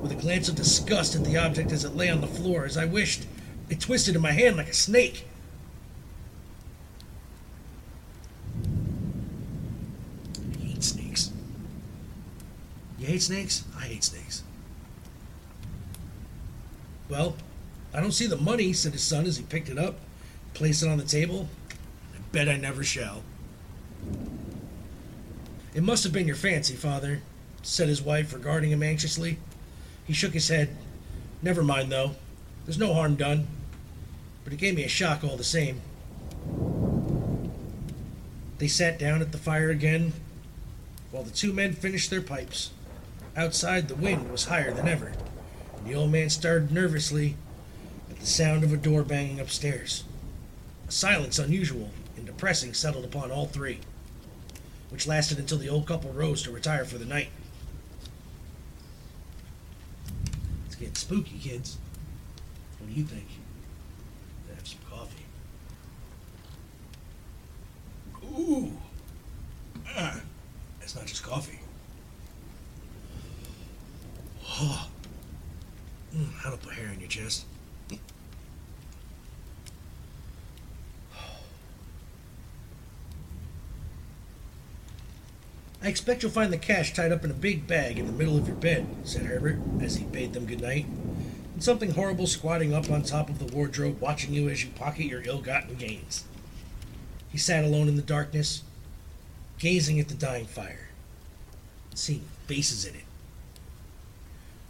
with 0.00 0.12
a 0.12 0.16
glance 0.16 0.48
of 0.48 0.54
disgust 0.54 1.14
at 1.14 1.24
the 1.24 1.38
object 1.38 1.72
as 1.72 1.84
it 1.84 1.96
lay 1.96 2.10
on 2.10 2.20
the 2.20 2.26
floor, 2.26 2.64
as 2.64 2.76
I 2.76 2.84
wished. 2.84 3.26
It 3.70 3.80
twisted 3.80 4.14
in 4.14 4.22
my 4.22 4.32
hand 4.32 4.56
like 4.56 4.68
a 4.68 4.74
snake. 4.74 5.26
I 10.54 10.64
hate 10.64 10.84
snakes. 10.84 11.30
You 12.98 13.06
hate 13.06 13.22
snakes? 13.22 13.64
I 13.76 13.86
hate 13.86 14.04
snakes. 14.04 14.42
Well, 17.08 17.36
I 17.94 18.00
don't 18.00 18.12
see 18.12 18.26
the 18.26 18.36
money, 18.36 18.72
said 18.72 18.92
his 18.92 19.02
son 19.02 19.26
as 19.26 19.36
he 19.38 19.44
picked 19.44 19.68
it 19.68 19.78
up, 19.78 19.96
placed 20.54 20.82
it 20.82 20.88
on 20.88 20.98
the 20.98 21.04
table. 21.04 21.48
I 22.14 22.18
bet 22.32 22.48
I 22.48 22.56
never 22.56 22.84
shall. 22.84 23.22
It 25.74 25.82
must 25.82 26.04
have 26.04 26.12
been 26.12 26.26
your 26.26 26.36
fancy, 26.36 26.74
father, 26.74 27.22
said 27.62 27.88
his 27.88 28.02
wife, 28.02 28.32
regarding 28.32 28.70
him 28.70 28.82
anxiously. 28.82 29.38
He 30.06 30.12
shook 30.12 30.32
his 30.32 30.48
head. 30.48 30.76
Never 31.42 31.62
mind, 31.62 31.90
though. 31.90 32.16
There's 32.64 32.78
no 32.78 32.94
harm 32.94 33.14
done. 33.14 33.46
But 34.44 34.52
it 34.52 34.58
gave 34.58 34.74
me 34.74 34.84
a 34.84 34.88
shock 34.88 35.22
all 35.24 35.36
the 35.36 35.44
same. 35.44 35.80
They 38.58 38.68
sat 38.68 38.98
down 38.98 39.20
at 39.20 39.32
the 39.32 39.38
fire 39.38 39.70
again 39.70 40.12
while 41.10 41.22
the 41.22 41.30
two 41.30 41.52
men 41.52 41.72
finished 41.72 42.10
their 42.10 42.20
pipes. 42.20 42.70
Outside, 43.36 43.88
the 43.88 43.94
wind 43.94 44.30
was 44.30 44.46
higher 44.46 44.72
than 44.72 44.88
ever, 44.88 45.12
the 45.88 45.94
old 45.94 46.12
man 46.12 46.28
started 46.28 46.70
nervously 46.70 47.34
at 48.10 48.20
the 48.20 48.26
sound 48.26 48.62
of 48.62 48.72
a 48.74 48.76
door 48.76 49.02
banging 49.02 49.40
upstairs. 49.40 50.04
A 50.86 50.92
silence 50.92 51.38
unusual 51.38 51.90
and 52.16 52.26
depressing 52.26 52.74
settled 52.74 53.06
upon 53.06 53.30
all 53.30 53.46
three, 53.46 53.80
which 54.90 55.06
lasted 55.06 55.38
until 55.38 55.56
the 55.56 55.68
old 55.68 55.86
couple 55.86 56.12
rose 56.12 56.42
to 56.42 56.50
retire 56.50 56.84
for 56.84 56.98
the 56.98 57.06
night. 57.06 57.28
It's 60.66 60.74
getting 60.74 60.94
spooky, 60.94 61.38
kids. 61.38 61.78
What 62.78 62.90
do 62.90 62.94
you 62.94 63.06
think? 63.06 63.26
Have 64.54 64.68
some 64.68 64.80
coffee. 64.90 65.24
Ooh. 68.38 68.72
Ah, 69.96 70.20
it's 70.82 70.94
not 70.94 71.06
just 71.06 71.22
coffee. 71.22 71.60
Oh. 74.46 74.88
Mm, 76.14 76.32
how 76.36 76.50
to 76.50 76.56
put 76.56 76.72
hair 76.72 76.88
in 76.88 76.96
your 77.14 77.24
chest. 77.24 77.44
I 85.80 85.86
expect 85.86 86.22
you'll 86.22 86.32
find 86.32 86.52
the 86.52 86.58
cash 86.58 86.92
tied 86.92 87.12
up 87.12 87.24
in 87.24 87.30
a 87.30 87.34
big 87.34 87.66
bag 87.68 87.98
in 87.98 88.06
the 88.06 88.12
middle 88.12 88.36
of 88.36 88.48
your 88.48 88.56
bed, 88.56 88.86
said 89.04 89.26
Herbert, 89.26 89.58
as 89.80 89.96
he 89.96 90.04
bade 90.04 90.32
them 90.32 90.44
good 90.44 90.60
night, 90.60 90.86
and 91.54 91.62
something 91.62 91.92
horrible 91.92 92.26
squatting 92.26 92.74
up 92.74 92.90
on 92.90 93.02
top 93.02 93.30
of 93.30 93.38
the 93.38 93.54
wardrobe, 93.54 94.00
watching 94.00 94.34
you 94.34 94.48
as 94.48 94.64
you 94.64 94.70
pocket 94.70 95.04
your 95.04 95.22
ill 95.24 95.40
gotten 95.40 95.76
gains. 95.76 96.24
He 97.30 97.38
sat 97.38 97.64
alone 97.64 97.86
in 97.86 97.94
the 97.94 98.02
darkness, 98.02 98.64
gazing 99.58 100.00
at 100.00 100.08
the 100.08 100.14
dying 100.14 100.46
fire, 100.46 100.88
seeing 101.94 102.24
faces 102.48 102.84
in 102.84 102.96
it. 102.96 103.04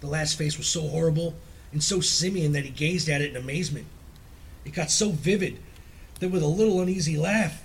The 0.00 0.08
last 0.08 0.36
face 0.36 0.58
was 0.58 0.66
so 0.66 0.82
horrible 0.88 1.34
and 1.72 1.82
so 1.82 2.00
simian 2.00 2.52
that 2.52 2.64
he 2.64 2.70
gazed 2.70 3.08
at 3.08 3.20
it 3.20 3.30
in 3.30 3.36
amazement. 3.36 3.86
It 4.64 4.72
got 4.72 4.90
so 4.90 5.10
vivid 5.10 5.58
that 6.20 6.30
with 6.30 6.42
a 6.42 6.46
little 6.46 6.80
uneasy 6.80 7.16
laugh, 7.16 7.62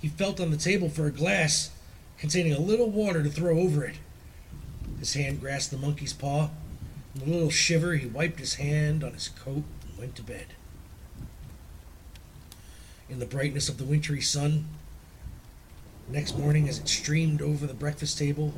he 0.00 0.08
felt 0.08 0.40
on 0.40 0.50
the 0.50 0.56
table 0.56 0.88
for 0.88 1.06
a 1.06 1.10
glass 1.10 1.70
containing 2.18 2.52
a 2.52 2.60
little 2.60 2.90
water 2.90 3.22
to 3.22 3.30
throw 3.30 3.58
over 3.58 3.84
it. 3.84 3.96
His 4.98 5.14
hand 5.14 5.40
grasped 5.40 5.70
the 5.70 5.78
monkey's 5.78 6.12
paw. 6.12 6.50
With 7.14 7.26
a 7.26 7.30
little 7.30 7.50
shiver, 7.50 7.94
he 7.94 8.06
wiped 8.06 8.38
his 8.38 8.54
hand 8.54 9.02
on 9.02 9.12
his 9.12 9.28
coat 9.28 9.64
and 9.88 9.98
went 9.98 10.16
to 10.16 10.22
bed. 10.22 10.46
In 13.08 13.18
the 13.18 13.26
brightness 13.26 13.68
of 13.68 13.78
the 13.78 13.84
wintry 13.84 14.20
sun, 14.20 14.66
next 16.08 16.38
morning 16.38 16.68
as 16.68 16.78
it 16.78 16.88
streamed 16.88 17.42
over 17.42 17.66
the 17.66 17.74
breakfast 17.74 18.18
table, 18.18 18.54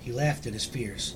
he 0.00 0.12
laughed 0.12 0.46
at 0.46 0.54
his 0.54 0.64
fears. 0.64 1.14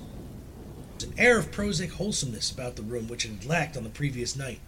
An 1.03 1.13
air 1.17 1.37
of 1.37 1.51
prosaic 1.51 1.93
wholesomeness 1.93 2.51
about 2.51 2.75
the 2.75 2.81
room 2.81 3.07
which 3.07 3.25
it 3.25 3.31
had 3.31 3.45
lacked 3.45 3.77
on 3.77 3.83
the 3.83 3.89
previous 3.89 4.35
night, 4.35 4.59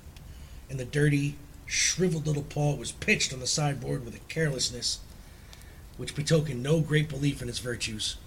and 0.69 0.79
the 0.79 0.86
dirty, 0.86 1.36
shriveled 1.65 2.27
little 2.27 2.43
paw 2.43 2.75
was 2.75 2.91
pitched 2.91 3.34
on 3.34 3.39
the 3.39 3.48
sideboard 3.48 4.05
with 4.05 4.15
a 4.15 4.19
carelessness 4.29 5.00
which 5.98 6.15
betokened 6.15 6.62
no 6.63 6.79
great 6.79 7.10
belief 7.10 7.41
in 7.41 7.50
its 7.50 7.60
virtues. 7.60 8.17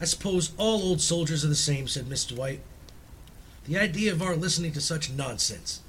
I 0.00 0.06
suppose 0.06 0.52
all 0.56 0.82
old 0.82 1.00
soldiers 1.00 1.44
are 1.44 1.48
the 1.48 1.54
same, 1.54 1.86
said 1.86 2.06
Mr. 2.06 2.36
White. 2.36 2.60
The 3.66 3.78
idea 3.78 4.12
of 4.12 4.22
our 4.22 4.36
listening 4.36 4.72
to 4.72 4.80
such 4.80 5.10
nonsense. 5.10 5.80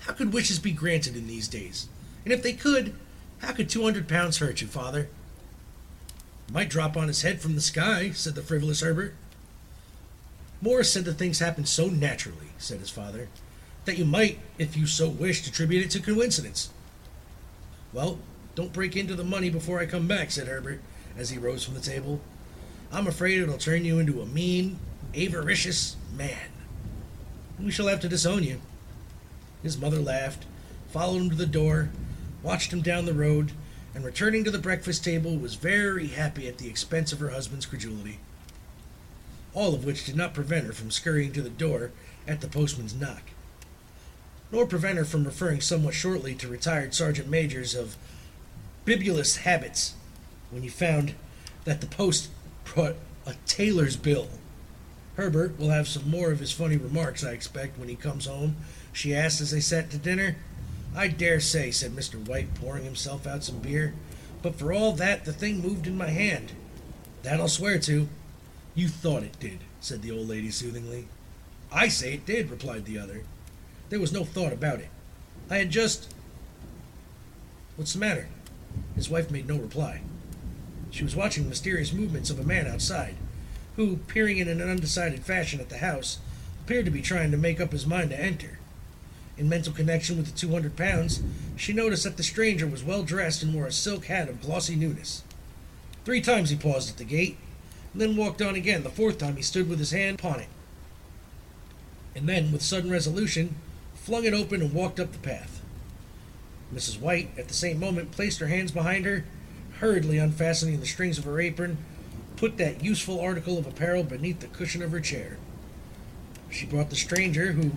How 0.00 0.12
could 0.12 0.32
wishes 0.32 0.58
be 0.58 0.72
granted 0.72 1.16
in 1.16 1.26
these 1.26 1.48
days? 1.48 1.88
And 2.24 2.32
if 2.32 2.42
they 2.42 2.52
could, 2.52 2.94
how 3.38 3.52
could 3.52 3.68
two 3.68 3.84
hundred 3.84 4.08
pounds 4.08 4.38
hurt 4.38 4.60
you, 4.60 4.66
father? 4.66 5.08
Might 6.52 6.70
drop 6.70 6.96
on 6.96 7.08
his 7.08 7.22
head 7.22 7.40
from 7.40 7.54
the 7.54 7.60
sky, 7.60 8.10
said 8.10 8.34
the 8.34 8.42
frivolous 8.42 8.80
Herbert. 8.80 9.14
Morris 10.60 10.92
said 10.92 11.04
that 11.04 11.14
things 11.14 11.40
happen 11.40 11.64
so 11.64 11.88
naturally, 11.88 12.48
said 12.58 12.80
his 12.80 12.90
father, 12.90 13.28
that 13.84 13.98
you 13.98 14.04
might, 14.04 14.38
if 14.58 14.76
you 14.76 14.86
so 14.86 15.08
wished, 15.08 15.46
attribute 15.46 15.84
it 15.84 15.90
to 15.90 16.00
coincidence. 16.00 16.70
Well, 17.92 18.18
don't 18.54 18.72
break 18.72 18.96
into 18.96 19.14
the 19.14 19.24
money 19.24 19.50
before 19.50 19.80
I 19.80 19.86
come 19.86 20.06
back, 20.06 20.30
said 20.30 20.48
Herbert, 20.48 20.80
as 21.16 21.30
he 21.30 21.38
rose 21.38 21.64
from 21.64 21.74
the 21.74 21.80
table. 21.80 22.20
I'm 22.92 23.06
afraid 23.06 23.40
it'll 23.40 23.58
turn 23.58 23.84
you 23.84 23.98
into 23.98 24.22
a 24.22 24.26
mean, 24.26 24.78
avaricious 25.14 25.96
man. 26.16 26.50
We 27.60 27.70
shall 27.70 27.88
have 27.88 28.00
to 28.00 28.08
disown 28.08 28.42
you. 28.42 28.60
His 29.62 29.78
mother 29.78 29.98
laughed, 29.98 30.44
followed 30.90 31.22
him 31.22 31.30
to 31.30 31.36
the 31.36 31.46
door, 31.46 31.90
watched 32.42 32.72
him 32.72 32.82
down 32.82 33.06
the 33.06 33.14
road, 33.14 33.52
and 33.94 34.04
returning 34.04 34.42
to 34.44 34.50
the 34.50 34.58
breakfast 34.58 35.04
table 35.04 35.36
was 35.36 35.54
very 35.54 36.08
happy 36.08 36.48
at 36.48 36.58
the 36.58 36.68
expense 36.68 37.12
of 37.12 37.20
her 37.20 37.30
husband's 37.30 37.66
credulity. 37.66 38.18
All 39.54 39.74
of 39.74 39.84
which 39.84 40.04
did 40.04 40.16
not 40.16 40.34
prevent 40.34 40.66
her 40.66 40.72
from 40.72 40.90
scurrying 40.90 41.32
to 41.32 41.42
the 41.42 41.48
door 41.48 41.92
at 42.26 42.40
the 42.40 42.48
postman's 42.48 42.94
knock, 42.94 43.22
nor 44.50 44.66
prevent 44.66 44.98
her 44.98 45.04
from 45.04 45.24
referring 45.24 45.60
somewhat 45.60 45.94
shortly 45.94 46.34
to 46.34 46.48
retired 46.48 46.94
sergeant 46.94 47.28
majors 47.28 47.74
of 47.74 47.96
bibulous 48.84 49.38
habits 49.38 49.94
when 50.50 50.62
he 50.62 50.68
found 50.68 51.14
that 51.64 51.80
the 51.80 51.86
post 51.86 52.30
brought 52.64 52.96
a 53.26 53.34
tailor's 53.46 53.96
bill. 53.96 54.28
Herbert 55.16 55.58
will 55.58 55.70
have 55.70 55.86
some 55.86 56.10
more 56.10 56.32
of 56.32 56.40
his 56.40 56.50
funny 56.50 56.76
remarks, 56.76 57.24
I 57.24 57.30
expect, 57.30 57.78
when 57.78 57.88
he 57.88 57.94
comes 57.94 58.26
home, 58.26 58.56
she 58.92 59.14
asked 59.14 59.40
as 59.40 59.52
they 59.52 59.60
sat 59.60 59.90
to 59.90 59.98
dinner. 59.98 60.36
I 60.96 61.08
dare 61.08 61.40
say, 61.40 61.70
said 61.70 61.92
Mr. 61.92 62.24
White, 62.26 62.54
pouring 62.54 62.84
himself 62.84 63.26
out 63.26 63.42
some 63.42 63.58
beer, 63.58 63.94
but 64.42 64.56
for 64.56 64.72
all 64.72 64.92
that, 64.92 65.24
the 65.24 65.32
thing 65.32 65.60
moved 65.60 65.86
in 65.86 65.96
my 65.96 66.10
hand. 66.10 66.52
That 67.22 67.40
I'll 67.40 67.48
swear 67.48 67.78
to. 67.80 68.08
You 68.74 68.88
thought 68.88 69.22
it 69.22 69.40
did, 69.40 69.60
said 69.80 70.02
the 70.02 70.10
old 70.10 70.28
lady 70.28 70.50
soothingly. 70.50 71.08
I 71.72 71.88
say 71.88 72.14
it 72.14 72.26
did, 72.26 72.50
replied 72.50 72.84
the 72.84 72.98
other. 72.98 73.24
There 73.88 74.00
was 74.00 74.12
no 74.12 74.24
thought 74.24 74.52
about 74.52 74.80
it. 74.80 74.88
I 75.50 75.58
had 75.58 75.70
just. 75.70 76.12
What's 77.76 77.94
the 77.94 77.98
matter? 77.98 78.28
His 78.94 79.10
wife 79.10 79.30
made 79.30 79.48
no 79.48 79.56
reply. 79.56 80.02
She 80.90 81.02
was 81.02 81.16
watching 81.16 81.48
mysterious 81.48 81.92
movements 81.92 82.30
of 82.30 82.38
a 82.38 82.44
man 82.44 82.66
outside, 82.68 83.16
who, 83.76 83.96
peering 83.96 84.38
in 84.38 84.48
an 84.48 84.62
undecided 84.62 85.24
fashion 85.24 85.58
at 85.58 85.68
the 85.68 85.78
house, 85.78 86.18
appeared 86.62 86.84
to 86.84 86.90
be 86.90 87.02
trying 87.02 87.32
to 87.32 87.36
make 87.36 87.60
up 87.60 87.72
his 87.72 87.86
mind 87.86 88.10
to 88.10 88.20
enter. 88.20 88.58
In 89.36 89.48
mental 89.48 89.72
connection 89.72 90.16
with 90.16 90.26
the 90.26 90.38
two 90.38 90.50
hundred 90.50 90.76
pounds, 90.76 91.22
she 91.56 91.72
noticed 91.72 92.04
that 92.04 92.16
the 92.16 92.22
stranger 92.22 92.66
was 92.66 92.84
well 92.84 93.02
dressed 93.02 93.42
and 93.42 93.52
wore 93.52 93.66
a 93.66 93.72
silk 93.72 94.06
hat 94.06 94.28
of 94.28 94.40
glossy 94.40 94.76
newness. 94.76 95.22
Three 96.04 96.20
times 96.20 96.50
he 96.50 96.56
paused 96.56 96.90
at 96.90 96.98
the 96.98 97.04
gate, 97.04 97.36
and 97.92 98.00
then 98.00 98.16
walked 98.16 98.42
on 98.42 98.54
again. 98.54 98.82
The 98.82 98.90
fourth 98.90 99.18
time 99.18 99.36
he 99.36 99.42
stood 99.42 99.68
with 99.68 99.78
his 99.78 99.90
hand 99.90 100.20
upon 100.20 100.40
it, 100.40 100.48
and 102.14 102.28
then, 102.28 102.52
with 102.52 102.62
sudden 102.62 102.90
resolution, 102.90 103.56
flung 103.94 104.24
it 104.24 104.34
open 104.34 104.62
and 104.62 104.72
walked 104.72 105.00
up 105.00 105.12
the 105.12 105.18
path. 105.18 105.62
Mrs. 106.72 107.00
White, 107.00 107.30
at 107.36 107.48
the 107.48 107.54
same 107.54 107.80
moment, 107.80 108.12
placed 108.12 108.38
her 108.40 108.46
hands 108.46 108.70
behind 108.70 109.04
her, 109.04 109.24
hurriedly 109.80 110.18
unfastening 110.18 110.78
the 110.78 110.86
strings 110.86 111.18
of 111.18 111.24
her 111.24 111.40
apron, 111.40 111.78
put 112.36 112.56
that 112.58 112.84
useful 112.84 113.20
article 113.20 113.58
of 113.58 113.66
apparel 113.66 114.04
beneath 114.04 114.40
the 114.40 114.46
cushion 114.46 114.82
of 114.82 114.92
her 114.92 115.00
chair. 115.00 115.38
She 116.50 116.66
brought 116.66 116.90
the 116.90 116.96
stranger, 116.96 117.52
who 117.52 117.72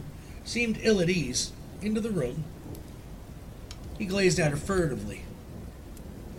seemed 0.47 0.79
ill 0.81 1.01
at 1.01 1.09
ease, 1.09 1.51
into 1.81 1.99
the 1.99 2.09
room. 2.09 2.45
He 3.97 4.05
gazed 4.05 4.39
at 4.39 4.51
her 4.51 4.57
furtively 4.57 5.23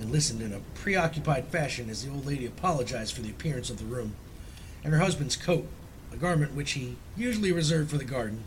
and 0.01 0.11
listened 0.11 0.41
in 0.41 0.53
a 0.53 0.61
preoccupied 0.75 1.49
fashion 1.49 1.91
as 1.91 2.05
the 2.05 2.11
old 2.11 2.25
lady 2.25 2.47
apologized 2.47 3.15
for 3.15 3.21
the 3.21 3.31
appearance 3.31 3.69
of 3.69 3.79
the 3.79 3.85
room 3.85 4.15
and 4.83 4.95
her 4.95 5.01
husband's 5.01 5.37
coat, 5.37 5.69
a 6.13 6.17
garment 6.17 6.55
which 6.55 6.73
he 6.73 6.97
usually 7.17 7.53
reserved 7.53 7.91
for 7.91 7.99
the 7.99 8.05
garden. 8.05 8.45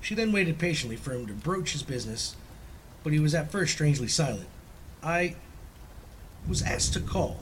She 0.00 0.14
then 0.14 0.32
waited 0.32 0.58
patiently 0.58 0.96
for 0.96 1.12
him 1.12 1.26
to 1.26 1.34
broach 1.34 1.72
his 1.72 1.82
business, 1.82 2.36
but 3.04 3.12
he 3.12 3.20
was 3.20 3.34
at 3.34 3.52
first 3.52 3.72
strangely 3.72 4.08
silent. 4.08 4.48
I 5.02 5.36
was 6.48 6.62
asked 6.62 6.94
to 6.94 7.00
call, 7.00 7.40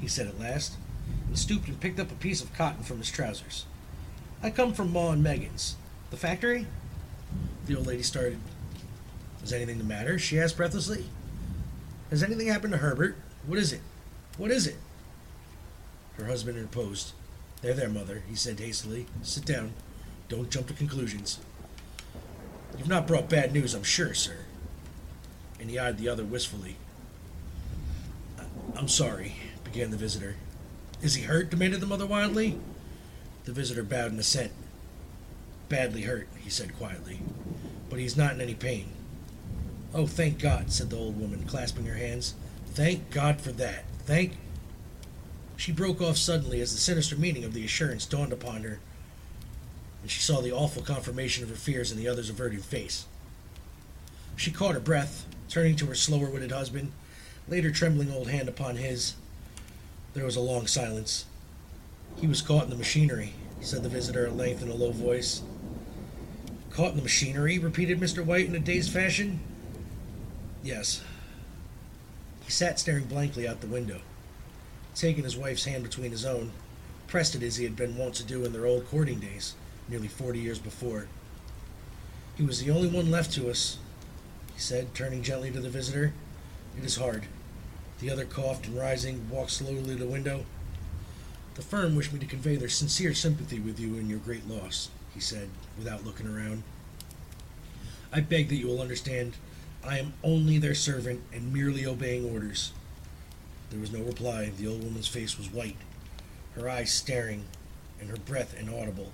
he 0.00 0.08
said 0.08 0.26
at 0.26 0.40
last, 0.40 0.76
and 1.28 1.38
stooped 1.38 1.68
and 1.68 1.78
picked 1.78 2.00
up 2.00 2.10
a 2.10 2.16
piece 2.16 2.42
of 2.42 2.52
cotton 2.54 2.82
from 2.82 2.98
his 2.98 3.10
trousers. 3.10 3.66
I 4.42 4.50
come 4.50 4.72
from 4.72 4.92
Maw 4.92 5.12
and 5.12 5.24
Meggins. 5.24 5.74
The 6.10 6.16
factory? 6.16 6.66
The 7.66 7.76
old 7.76 7.86
lady 7.86 8.02
started. 8.02 8.38
Is 9.42 9.52
anything 9.52 9.78
the 9.78 9.84
matter? 9.84 10.18
she 10.18 10.38
asked 10.38 10.56
breathlessly. 10.56 11.06
Has 12.10 12.22
anything 12.22 12.48
happened 12.48 12.72
to 12.72 12.78
Herbert? 12.78 13.16
What 13.46 13.58
is 13.58 13.72
it? 13.72 13.80
What 14.38 14.50
is 14.50 14.66
it? 14.66 14.76
Her 16.14 16.26
husband 16.26 16.56
interposed. 16.56 17.12
There, 17.62 17.74
there, 17.74 17.88
mother, 17.88 18.22
he 18.28 18.36
said 18.36 18.60
hastily. 18.60 19.06
Sit 19.22 19.44
down. 19.44 19.72
Don't 20.28 20.50
jump 20.50 20.68
to 20.68 20.74
conclusions. 20.74 21.40
You've 22.78 22.88
not 22.88 23.06
brought 23.06 23.28
bad 23.28 23.52
news, 23.52 23.74
I'm 23.74 23.82
sure, 23.82 24.14
sir. 24.14 24.36
And 25.58 25.70
he 25.70 25.78
eyed 25.78 25.98
the 25.98 26.08
other 26.08 26.24
wistfully. 26.24 26.76
I'm 28.76 28.88
sorry, 28.88 29.36
began 29.64 29.90
the 29.90 29.96
visitor. 29.96 30.36
Is 31.00 31.14
he 31.14 31.22
hurt? 31.22 31.50
demanded 31.50 31.80
the 31.80 31.86
mother 31.86 32.06
wildly. 32.06 32.58
The 33.46 33.52
visitor 33.52 33.84
bowed 33.84 34.12
in 34.12 34.18
assent. 34.18 34.50
Badly 35.68 36.02
hurt, 36.02 36.26
he 36.42 36.50
said 36.50 36.76
quietly, 36.76 37.20
but 37.88 38.00
he's 38.00 38.16
not 38.16 38.34
in 38.34 38.40
any 38.40 38.54
pain. 38.54 38.88
Oh, 39.94 40.08
thank 40.08 40.40
God, 40.40 40.72
said 40.72 40.90
the 40.90 40.96
old 40.96 41.18
woman, 41.18 41.44
clasping 41.44 41.86
her 41.86 41.94
hands. 41.94 42.34
Thank 42.66 43.10
God 43.10 43.40
for 43.40 43.52
that. 43.52 43.84
Thank. 44.04 44.36
She 45.56 45.70
broke 45.70 46.02
off 46.02 46.16
suddenly 46.16 46.60
as 46.60 46.72
the 46.72 46.78
sinister 46.78 47.16
meaning 47.16 47.44
of 47.44 47.54
the 47.54 47.64
assurance 47.64 48.04
dawned 48.04 48.32
upon 48.32 48.64
her, 48.64 48.80
and 50.02 50.10
she 50.10 50.20
saw 50.20 50.40
the 50.40 50.52
awful 50.52 50.82
confirmation 50.82 51.44
of 51.44 51.50
her 51.50 51.56
fears 51.56 51.92
in 51.92 51.98
the 51.98 52.08
other's 52.08 52.30
averted 52.30 52.64
face. 52.64 53.06
She 54.34 54.50
caught 54.50 54.74
her 54.74 54.80
breath, 54.80 55.24
turning 55.48 55.76
to 55.76 55.86
her 55.86 55.94
slower 55.94 56.30
witted 56.30 56.50
husband, 56.50 56.90
laid 57.48 57.62
her 57.62 57.70
trembling 57.70 58.12
old 58.12 58.28
hand 58.28 58.48
upon 58.48 58.76
his. 58.76 59.14
There 60.14 60.24
was 60.24 60.36
a 60.36 60.40
long 60.40 60.66
silence. 60.66 61.26
He 62.20 62.26
was 62.26 62.40
caught 62.40 62.64
in 62.64 62.70
the 62.70 62.76
machinery, 62.76 63.34
said 63.60 63.82
the 63.82 63.88
visitor 63.88 64.26
at 64.26 64.36
length 64.36 64.62
in 64.62 64.70
a 64.70 64.74
low 64.74 64.90
voice. 64.90 65.42
Caught 66.70 66.92
in 66.92 66.96
the 66.96 67.02
machinery? 67.02 67.58
repeated 67.58 68.00
Mr. 68.00 68.24
White 68.24 68.46
in 68.46 68.54
a 68.54 68.60
dazed 68.60 68.90
fashion. 68.90 69.40
Yes. 70.62 71.02
He 72.44 72.50
sat 72.50 72.78
staring 72.80 73.04
blankly 73.04 73.46
out 73.46 73.60
the 73.60 73.66
window, 73.66 74.00
taking 74.94 75.24
his 75.24 75.36
wife's 75.36 75.64
hand 75.64 75.82
between 75.82 76.10
his 76.10 76.24
own, 76.24 76.52
pressed 77.06 77.34
it 77.34 77.42
as 77.42 77.56
he 77.56 77.64
had 77.64 77.76
been 77.76 77.96
wont 77.96 78.14
to 78.14 78.24
do 78.24 78.44
in 78.44 78.52
their 78.52 78.66
old 78.66 78.88
courting 78.88 79.20
days, 79.20 79.54
nearly 79.88 80.08
forty 80.08 80.38
years 80.38 80.58
before. 80.58 81.08
He 82.36 82.42
was 82.42 82.62
the 82.62 82.70
only 82.70 82.88
one 82.88 83.10
left 83.10 83.32
to 83.32 83.50
us, 83.50 83.78
he 84.54 84.60
said, 84.60 84.94
turning 84.94 85.22
gently 85.22 85.50
to 85.50 85.60
the 85.60 85.68
visitor. 85.68 86.12
It 86.78 86.84
is 86.84 86.96
hard. 86.96 87.26
The 88.00 88.10
other 88.10 88.24
coughed 88.24 88.66
and 88.66 88.76
rising, 88.78 89.28
walked 89.30 89.50
slowly 89.50 89.82
to 89.84 89.94
the 89.96 90.06
window. 90.06 90.44
The 91.56 91.62
firm 91.62 91.96
wish 91.96 92.12
me 92.12 92.18
to 92.18 92.26
convey 92.26 92.56
their 92.56 92.68
sincere 92.68 93.14
sympathy 93.14 93.58
with 93.58 93.80
you 93.80 93.96
in 93.96 94.10
your 94.10 94.18
great 94.18 94.46
loss, 94.46 94.90
he 95.14 95.20
said, 95.20 95.48
without 95.78 96.04
looking 96.04 96.26
around. 96.26 96.62
I 98.12 98.20
beg 98.20 98.50
that 98.50 98.56
you 98.56 98.66
will 98.66 98.82
understand 98.82 99.36
I 99.82 99.98
am 99.98 100.12
only 100.22 100.58
their 100.58 100.74
servant 100.74 101.22
and 101.32 101.54
merely 101.54 101.86
obeying 101.86 102.30
orders. 102.30 102.72
There 103.70 103.80
was 103.80 103.90
no 103.90 104.02
reply. 104.02 104.50
The 104.50 104.66
old 104.66 104.84
woman's 104.84 105.08
face 105.08 105.38
was 105.38 105.50
white, 105.50 105.78
her 106.56 106.68
eyes 106.68 106.92
staring, 106.92 107.46
and 107.98 108.10
her 108.10 108.18
breath 108.18 108.54
inaudible. 108.54 109.12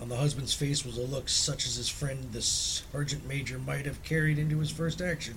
On 0.00 0.08
the 0.08 0.16
husband's 0.16 0.54
face 0.54 0.86
was 0.86 0.96
a 0.96 1.02
look 1.02 1.28
such 1.28 1.66
as 1.66 1.76
his 1.76 1.90
friend, 1.90 2.32
the 2.32 2.40
sergeant 2.40 3.28
major, 3.28 3.58
might 3.58 3.84
have 3.84 4.02
carried 4.02 4.38
into 4.38 4.58
his 4.58 4.70
first 4.70 5.02
action. 5.02 5.34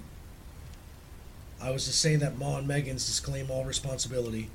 I 1.61 1.71
was 1.71 1.85
to 1.85 1.93
say 1.93 2.15
that 2.15 2.37
Maw 2.37 2.59
and 2.59 2.67
Meggins 2.67 3.05
disclaim 3.05 3.51
all 3.51 3.65
responsibility, 3.65 4.49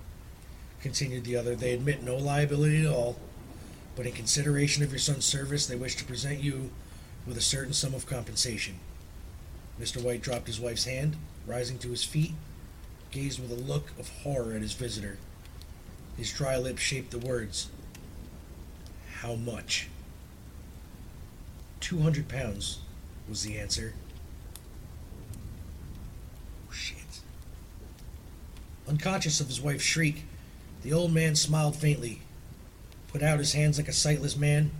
continued 0.80 1.24
the 1.24 1.36
other. 1.36 1.54
They 1.54 1.72
admit 1.72 2.02
no 2.02 2.16
liability 2.16 2.84
at 2.84 2.92
all, 2.92 3.16
but 3.96 4.06
in 4.06 4.12
consideration 4.12 4.82
of 4.82 4.90
your 4.90 4.98
son's 4.98 5.24
service, 5.24 5.66
they 5.66 5.76
wish 5.76 5.96
to 5.96 6.04
present 6.04 6.40
you 6.40 6.70
with 7.26 7.36
a 7.36 7.42
certain 7.42 7.72
sum 7.72 7.94
of 7.94 8.06
compensation. 8.06 8.78
Mr. 9.80 10.02
White 10.02 10.22
dropped 10.22 10.46
his 10.46 10.60
wife's 10.60 10.84
hand, 10.84 11.16
rising 11.46 11.78
to 11.78 11.88
his 11.88 12.04
feet, 12.04 12.32
gazed 13.10 13.40
with 13.40 13.50
a 13.50 13.62
look 13.62 13.90
of 13.98 14.08
horror 14.22 14.54
at 14.54 14.62
his 14.62 14.72
visitor. 14.72 15.18
His 16.16 16.32
dry 16.32 16.56
lips 16.56 16.82
shaped 16.82 17.10
the 17.10 17.18
words, 17.18 17.68
How 19.20 19.34
much? 19.34 19.88
Two 21.80 22.00
hundred 22.00 22.28
pounds, 22.28 22.80
was 23.28 23.42
the 23.42 23.58
answer. 23.58 23.94
Oh, 26.68 26.72
shit. 26.72 27.20
Unconscious 28.86 29.40
of 29.40 29.46
his 29.46 29.60
wife's 29.60 29.84
shriek, 29.84 30.24
the 30.82 30.92
old 30.92 31.12
man 31.12 31.34
smiled 31.34 31.76
faintly, 31.76 32.22
put 33.08 33.22
out 33.22 33.38
his 33.38 33.52
hands 33.52 33.78
like 33.78 33.88
a 33.88 33.92
sightless 33.92 34.36
man, 34.36 34.70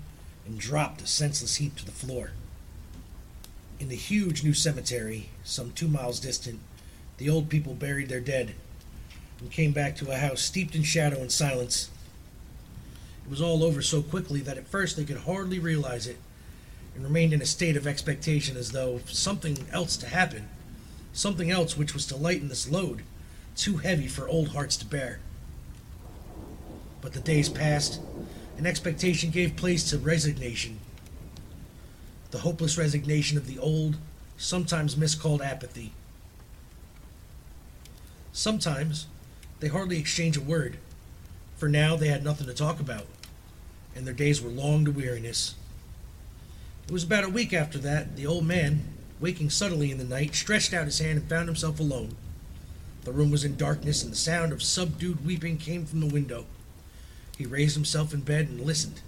and 0.46 0.58
dropped 0.58 1.02
a 1.02 1.06
senseless 1.06 1.56
heap 1.56 1.76
to 1.76 1.84
the 1.84 1.92
floor. 1.92 2.32
In 3.78 3.88
the 3.88 3.96
huge 3.96 4.42
new 4.42 4.54
cemetery, 4.54 5.30
some 5.44 5.72
two 5.72 5.88
miles 5.88 6.20
distant, 6.20 6.60
the 7.18 7.28
old 7.28 7.48
people 7.48 7.74
buried 7.74 8.08
their 8.08 8.20
dead 8.20 8.54
and 9.40 9.50
came 9.50 9.72
back 9.72 9.96
to 9.96 10.10
a 10.10 10.16
house 10.16 10.40
steeped 10.40 10.74
in 10.74 10.82
shadow 10.82 11.20
and 11.20 11.32
silence. 11.32 11.90
It 13.24 13.30
was 13.30 13.40
all 13.40 13.62
over 13.62 13.82
so 13.82 14.02
quickly 14.02 14.40
that 14.40 14.58
at 14.58 14.68
first 14.68 14.96
they 14.96 15.04
could 15.04 15.18
hardly 15.18 15.58
realize 15.58 16.06
it 16.06 16.18
and 16.94 17.04
remained 17.04 17.32
in 17.32 17.40
a 17.40 17.46
state 17.46 17.76
of 17.76 17.86
expectation 17.86 18.56
as 18.56 18.72
though 18.72 19.00
something 19.06 19.58
else 19.72 19.96
to 19.98 20.08
happen, 20.08 20.48
something 21.12 21.50
else 21.50 21.76
which 21.76 21.94
was 21.94 22.06
to 22.06 22.16
lighten 22.16 22.48
this 22.48 22.70
load, 22.70 23.02
too 23.56 23.78
heavy 23.78 24.06
for 24.06 24.28
old 24.28 24.48
hearts 24.48 24.76
to 24.78 24.84
bear. 24.84 25.20
But 27.00 27.12
the 27.12 27.20
days 27.20 27.48
passed, 27.48 28.00
and 28.56 28.66
expectation 28.66 29.30
gave 29.30 29.56
place 29.56 29.88
to 29.90 29.98
resignation 29.98 30.80
the 32.30 32.38
hopeless 32.38 32.78
resignation 32.78 33.36
of 33.36 33.46
the 33.46 33.58
old, 33.58 33.96
sometimes 34.36 34.96
miscalled 34.96 35.42
apathy. 35.42 35.92
Sometimes 38.32 39.06
they 39.58 39.68
hardly 39.68 39.98
exchanged 39.98 40.38
a 40.38 40.42
word, 40.42 40.78
for 41.56 41.68
now 41.68 41.96
they 41.96 42.08
had 42.08 42.24
nothing 42.24 42.46
to 42.46 42.54
talk 42.54 42.78
about, 42.80 43.06
and 43.94 44.06
their 44.06 44.14
days 44.14 44.40
were 44.40 44.50
long 44.50 44.84
to 44.84 44.92
weariness. 44.92 45.54
It 46.86 46.92
was 46.92 47.04
about 47.04 47.24
a 47.24 47.28
week 47.28 47.52
after 47.52 47.78
that 47.78 48.16
the 48.16 48.26
old 48.26 48.46
man, 48.46 48.84
waking 49.18 49.50
suddenly 49.50 49.90
in 49.90 49.98
the 49.98 50.04
night, 50.04 50.34
stretched 50.34 50.72
out 50.72 50.86
his 50.86 51.00
hand 51.00 51.18
and 51.18 51.28
found 51.28 51.48
himself 51.48 51.80
alone. 51.80 52.16
The 53.04 53.12
room 53.12 53.30
was 53.30 53.44
in 53.44 53.56
darkness, 53.56 54.02
and 54.02 54.12
the 54.12 54.16
sound 54.16 54.52
of 54.52 54.62
subdued 54.62 55.26
weeping 55.26 55.58
came 55.58 55.84
from 55.84 56.00
the 56.00 56.06
window. 56.06 56.46
He 57.40 57.46
raised 57.46 57.74
himself 57.74 58.12
in 58.12 58.20
bed 58.20 58.48
and 58.50 58.60
listened. 58.60 59.00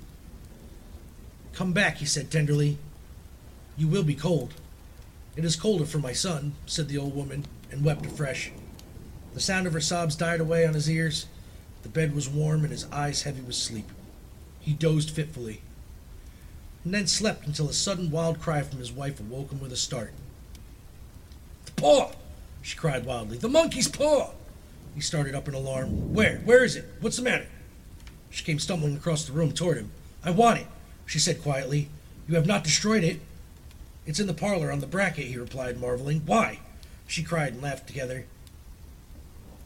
Come 1.53 1.75
back, 1.75 1.99
he 1.99 2.07
said 2.07 2.31
tenderly. 2.31 2.79
You 3.77 3.89
will 3.89 4.05
be 4.05 4.15
cold. 4.15 4.55
It 5.37 5.45
is 5.45 5.55
colder 5.55 5.85
for 5.85 5.99
my 5.99 6.15
son, 6.15 6.55
said 6.65 6.89
the 6.89 6.97
old 6.97 7.15
woman, 7.15 7.45
and 7.71 7.85
wept 7.85 8.07
afresh. 8.07 8.51
The 9.35 9.41
sound 9.41 9.67
of 9.67 9.75
her 9.75 9.83
sobs 9.83 10.17
died 10.17 10.41
away 10.41 10.67
on 10.67 10.73
his 10.73 10.89
ears. 10.89 11.27
The 11.83 11.91
bed 11.91 12.15
was 12.15 12.27
warm 12.27 12.63
and 12.63 12.71
his 12.71 12.91
eyes 12.91 13.25
heavy 13.25 13.43
with 13.43 13.55
sleep. 13.55 13.91
He 14.61 14.73
dozed 14.73 15.11
fitfully, 15.11 15.61
and 16.85 16.95
then 16.95 17.07
slept 17.07 17.47
until 17.47 17.69
a 17.69 17.75
sudden 17.75 18.11
wild 18.11 18.41
cry 18.41 18.63
from 18.63 18.79
his 18.79 18.91
wife 18.91 19.21
awoke 19.21 19.53
him 19.53 19.61
with 19.61 19.75
a 19.75 19.77
start. 19.77 20.15
The 21.67 21.73
paw! 21.73 22.13
she 22.63 22.79
cried 22.79 23.05
wildly. 23.05 23.37
The 23.37 23.51
monkey's 23.51 23.89
paw! 23.89 24.31
He 24.95 25.03
started 25.03 25.35
up 25.35 25.49
in 25.49 25.55
alarm. 25.55 26.15
Where? 26.15 26.39
Where 26.47 26.65
is 26.65 26.77
it? 26.77 26.87
What's 27.03 27.19
the 27.19 27.25
matter? 27.25 27.47
She 28.33 28.45
came 28.45 28.59
stumbling 28.59 28.97
across 28.97 29.25
the 29.25 29.33
room 29.33 29.53
toward 29.53 29.77
him. 29.77 29.93
I 30.25 30.31
want 30.31 30.59
it, 30.59 30.67
she 31.07 31.19
said 31.19 31.43
quietly. 31.43 31.89
You 32.27 32.35
have 32.35 32.47
not 32.47 32.65
destroyed 32.65 33.05
it. 33.05 33.21
It's 34.07 34.19
in 34.19 34.27
the 34.27 34.35
parlor 34.35 34.73
on 34.73 34.81
the 34.81 34.87
bracket, 34.87 35.27
he 35.27 35.37
replied, 35.37 35.79
marveling. 35.79 36.23
Why? 36.25 36.61
She 37.07 37.23
cried 37.23 37.53
and 37.53 37.63
laughed 37.63 37.87
together. 37.87 38.25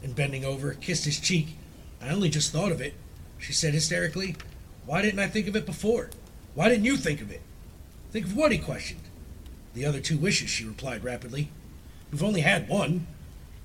And 0.03 0.15
bending 0.15 0.43
over, 0.43 0.73
kissed 0.73 1.05
his 1.05 1.19
cheek. 1.19 1.55
I 2.01 2.09
only 2.09 2.29
just 2.29 2.51
thought 2.51 2.71
of 2.71 2.81
it, 2.81 2.93
she 3.39 3.53
said 3.53 3.73
hysterically. 3.73 4.35
Why 4.85 5.01
didn't 5.01 5.19
I 5.19 5.27
think 5.27 5.47
of 5.47 5.55
it 5.55 5.65
before? 5.65 6.09
Why 6.53 6.67
didn't 6.67 6.85
you 6.85 6.97
think 6.97 7.21
of 7.21 7.31
it? 7.31 7.41
Think 8.11 8.25
of 8.25 8.35
what? 8.35 8.51
he 8.51 8.57
questioned. 8.57 9.01
The 9.73 9.85
other 9.85 10.01
two 10.01 10.17
wishes, 10.17 10.49
she 10.49 10.65
replied 10.65 11.03
rapidly. 11.03 11.49
We've 12.11 12.23
only 12.23 12.41
had 12.41 12.67
one. 12.67 13.07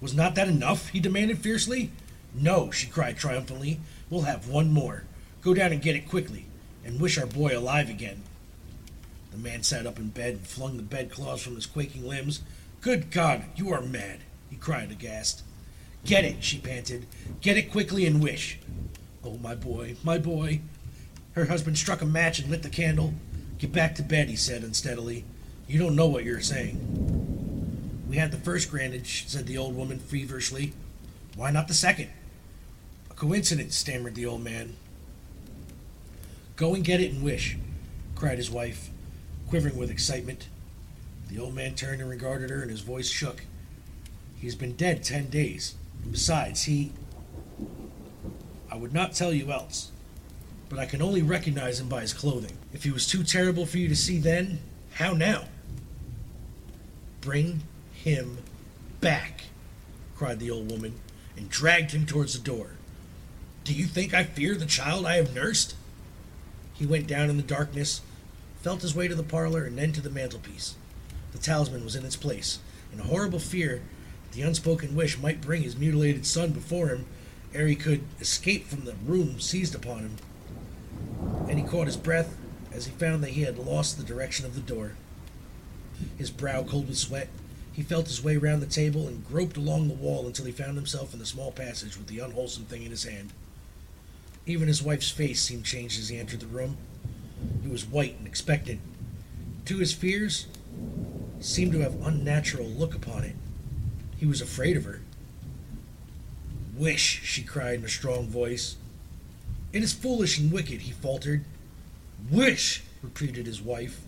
Was 0.01 0.15
not 0.15 0.37
that 0.37 0.49
enough? 0.49 0.89
he 0.89 1.01
demanded 1.01 1.39
fiercely. 1.39 1.91
No, 2.35 2.71
she 2.71 2.87
cried 2.87 3.19
triumphantly. 3.19 3.81
We'll 4.13 4.23
have 4.23 4.47
one 4.47 4.71
more. 4.71 5.05
Go 5.41 5.55
down 5.55 5.73
and 5.73 5.81
get 5.81 5.97
it 5.97 6.07
quickly, 6.07 6.45
and 6.85 7.01
wish 7.01 7.17
our 7.17 7.25
boy 7.25 7.57
alive 7.57 7.89
again. 7.89 8.25
The 9.31 9.39
man 9.39 9.63
sat 9.63 9.87
up 9.87 9.99
in 9.99 10.11
bed 10.11 10.35
and 10.35 10.47
flung 10.47 10.77
the 10.77 10.83
bedclothes 10.83 11.43
from 11.43 11.55
his 11.55 11.65
quaking 11.65 12.07
limbs. 12.07 12.43
Good 12.83 13.11
God, 13.11 13.45
you 13.57 13.73
are 13.73 13.81
mad, 13.81 14.19
he 14.51 14.57
cried 14.57 14.91
aghast. 14.91 15.43
Get 16.05 16.27
it, 16.27 16.45
she 16.45 16.59
panted. 16.59 17.07
Get 17.41 17.57
it 17.57 17.73
quickly 17.73 18.05
and 18.05 18.23
wish. 18.23 18.59
Oh, 19.25 19.39
my 19.39 19.55
boy, 19.55 19.97
my 20.05 20.19
boy. 20.19 20.61
Her 21.33 21.47
husband 21.47 21.79
struck 21.79 22.03
a 22.03 22.07
match 22.07 22.39
and 22.39 22.51
lit 22.51 22.63
the 22.63 22.69
candle. 22.69 23.15
Get 23.57 23.73
back 23.73 23.95
to 23.95 24.03
bed, 24.03 24.29
he 24.29 24.37
said 24.37 24.63
unsteadily. 24.63 25.25
You 25.67 25.79
don't 25.79 25.97
know 25.97 26.09
what 26.09 26.25
you're 26.25 26.41
saying. 26.43 28.05
We 28.11 28.19
had 28.19 28.31
the 28.31 28.37
first 28.37 28.71
granted, 28.71 29.07
said 29.07 29.47
the 29.47 29.57
old 29.57 29.75
woman 29.75 29.99
feverishly. 29.99 30.75
Why 31.35 31.51
not 31.51 31.67
the 31.67 31.73
second? 31.73 32.11
Coincidence, 33.23 33.77
stammered 33.77 34.17
the 34.17 34.27
old 34.27 34.43
man. 34.43 34.75
Go 36.57 36.75
and 36.75 36.83
get 36.83 37.01
it 37.01 37.13
and 37.13 37.23
wish, 37.23 37.57
cried 38.17 38.37
his 38.37 38.51
wife, 38.51 38.91
quivering 39.47 39.77
with 39.77 39.93
excitement. 39.93 40.49
The 41.29 41.39
old 41.39 41.55
man 41.55 41.77
turned 41.77 42.01
and 42.01 42.11
regarded 42.11 42.51
her, 42.51 42.63
and 42.63 42.69
his 42.73 42.81
voice 42.81 43.09
shook. 43.09 43.45
He 44.41 44.49
has 44.49 44.57
been 44.57 44.75
dead 44.75 45.05
ten 45.05 45.29
days. 45.29 45.77
And 46.03 46.11
besides, 46.11 46.65
he. 46.65 46.91
I 48.69 48.75
would 48.75 48.93
not 48.93 49.15
tell 49.15 49.33
you 49.33 49.53
else, 49.53 49.93
but 50.69 50.81
I 50.81 50.87
can 50.87 51.01
only 51.01 51.23
recognize 51.23 51.79
him 51.79 51.89
by 51.89 52.01
his 52.01 52.13
clothing. 52.13 52.59
If 52.73 52.83
he 52.83 52.91
was 52.91 53.07
too 53.07 53.23
terrible 53.23 53.67
for 53.67 53.79
you 53.79 53.87
to 53.87 53.95
see 53.95 54.19
then, 54.19 54.59
how 54.95 55.13
now? 55.13 55.45
Bring 57.21 57.63
him 57.93 58.39
back, 59.01 59.43
cried 60.17 60.41
the 60.41 60.51
old 60.51 60.69
woman, 60.73 60.95
and 61.37 61.49
dragged 61.49 61.93
him 61.93 62.05
towards 62.05 62.33
the 62.33 62.41
door. 62.41 62.73
Do 63.65 63.73
you 63.73 63.85
think 63.85 64.13
I 64.13 64.25
fear 64.25 64.57
the 64.57 64.67
child 64.67 65.07
I 65.07 65.17
have 65.17 65.35
nursed? 65.35 65.77
He 66.75 66.85
went 66.85 67.07
down 67.07 67.31
in 67.31 67.37
the 67.37 67.45
darkness, 67.45 68.01
felt 68.61 68.83
his 68.83 68.95
way 68.95 69.07
to 69.07 69.15
the 69.15 69.23
parlor, 69.23 69.65
and 69.65 69.79
then 69.79 69.93
to 69.93 70.01
the 70.01 70.11
mantelpiece. 70.11 70.75
The 71.31 71.39
talisman 71.39 71.85
was 71.85 71.95
in 71.95 72.05
its 72.05 72.17
place, 72.17 72.59
and 72.91 73.01
a 73.01 73.05
horrible 73.05 73.39
fear 73.39 73.83
that 74.25 74.37
the 74.37 74.43
unspoken 74.43 74.97
wish 74.97 75.17
might 75.17 75.41
bring 75.41 75.63
his 75.63 75.77
mutilated 75.77 76.27
son 76.27 76.51
before 76.51 76.89
him 76.89 77.07
ere 77.55 77.69
he 77.69 77.77
could 77.77 78.03
escape 78.21 78.67
from 78.67 78.85
the 78.85 78.95
room 79.07 79.39
seized 79.39 79.77
upon 79.77 80.01
him. 80.01 80.17
And 81.49 81.59
he 81.59 81.65
caught 81.65 81.87
his 81.87 81.97
breath 81.97 82.37
as 82.73 82.87
he 82.87 82.93
found 82.93 83.23
that 83.23 83.31
he 83.31 83.43
had 83.43 83.59
lost 83.59 83.97
the 83.97 84.05
direction 84.05 84.45
of 84.45 84.55
the 84.57 84.61
door. 84.61 84.93
His 86.19 86.31
brow 86.31 86.65
cold 86.65 86.89
with 86.89 86.99
sweat, 86.99 87.29
he 87.73 87.83
felt 87.83 88.09
his 88.09 88.25
way 88.25 88.37
round 88.37 88.61
the 88.61 88.67
table 88.67 89.07
and 89.07 89.27
groped 89.27 89.57
along 89.57 89.87
the 89.87 89.95
wall 89.95 90.27
until 90.27 90.47
he 90.47 90.53
found 90.53 90.77
himself 90.77 91.13
in 91.13 91.21
the 91.21 91.27
small 91.27 91.53
passage 91.53 91.97
with 91.97 92.09
the 92.09 92.19
unwholesome 92.19 92.65
thing 92.65 92.83
in 92.83 92.91
his 92.91 93.05
hand. 93.05 93.33
Even 94.47 94.69
his 94.69 94.83
wife's 94.83 95.11
face 95.11 95.41
seemed 95.41 95.65
changed 95.65 96.01
as 96.01 96.09
he 96.09 96.19
entered 96.19 96.41
the 96.41 96.47
room. 96.47 96.77
It 97.65 97.71
was 97.71 97.87
white 97.87 98.17
and 98.19 98.27
expectant. 98.27 98.81
To 99.67 99.79
his 99.79 99.93
fears, 99.93 100.47
seemed 101.41 101.73
to 101.73 101.81
have 101.81 102.07
unnatural 102.07 102.67
look 102.67 102.95
upon 102.95 103.25
it. 103.25 103.37
He 104.17 104.27
was 104.27 104.41
afraid 104.41 104.77
of 104.77 104.85
her. 104.85 105.01
Wish, 106.77 107.23
she 107.25 107.43
cried 107.43 107.81
in 107.81 107.85
a 107.85 107.89
strong 107.89 108.27
voice. 108.27 108.77
It 109.73 109.83
is 109.83 109.93
foolish 109.93 110.39
and 110.39 110.51
wicked, 110.51 110.83
he 110.83 110.93
faltered. 110.93 111.45
Wish, 112.31 112.83
repeated 113.03 113.47
his 113.47 113.61
wife. 113.61 114.01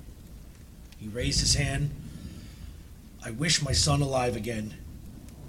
He 0.99 1.09
raised 1.09 1.41
his 1.41 1.55
hand. 1.55 1.91
I 3.25 3.31
wish 3.31 3.63
my 3.63 3.73
son 3.73 4.01
alive 4.01 4.37
again. 4.37 4.75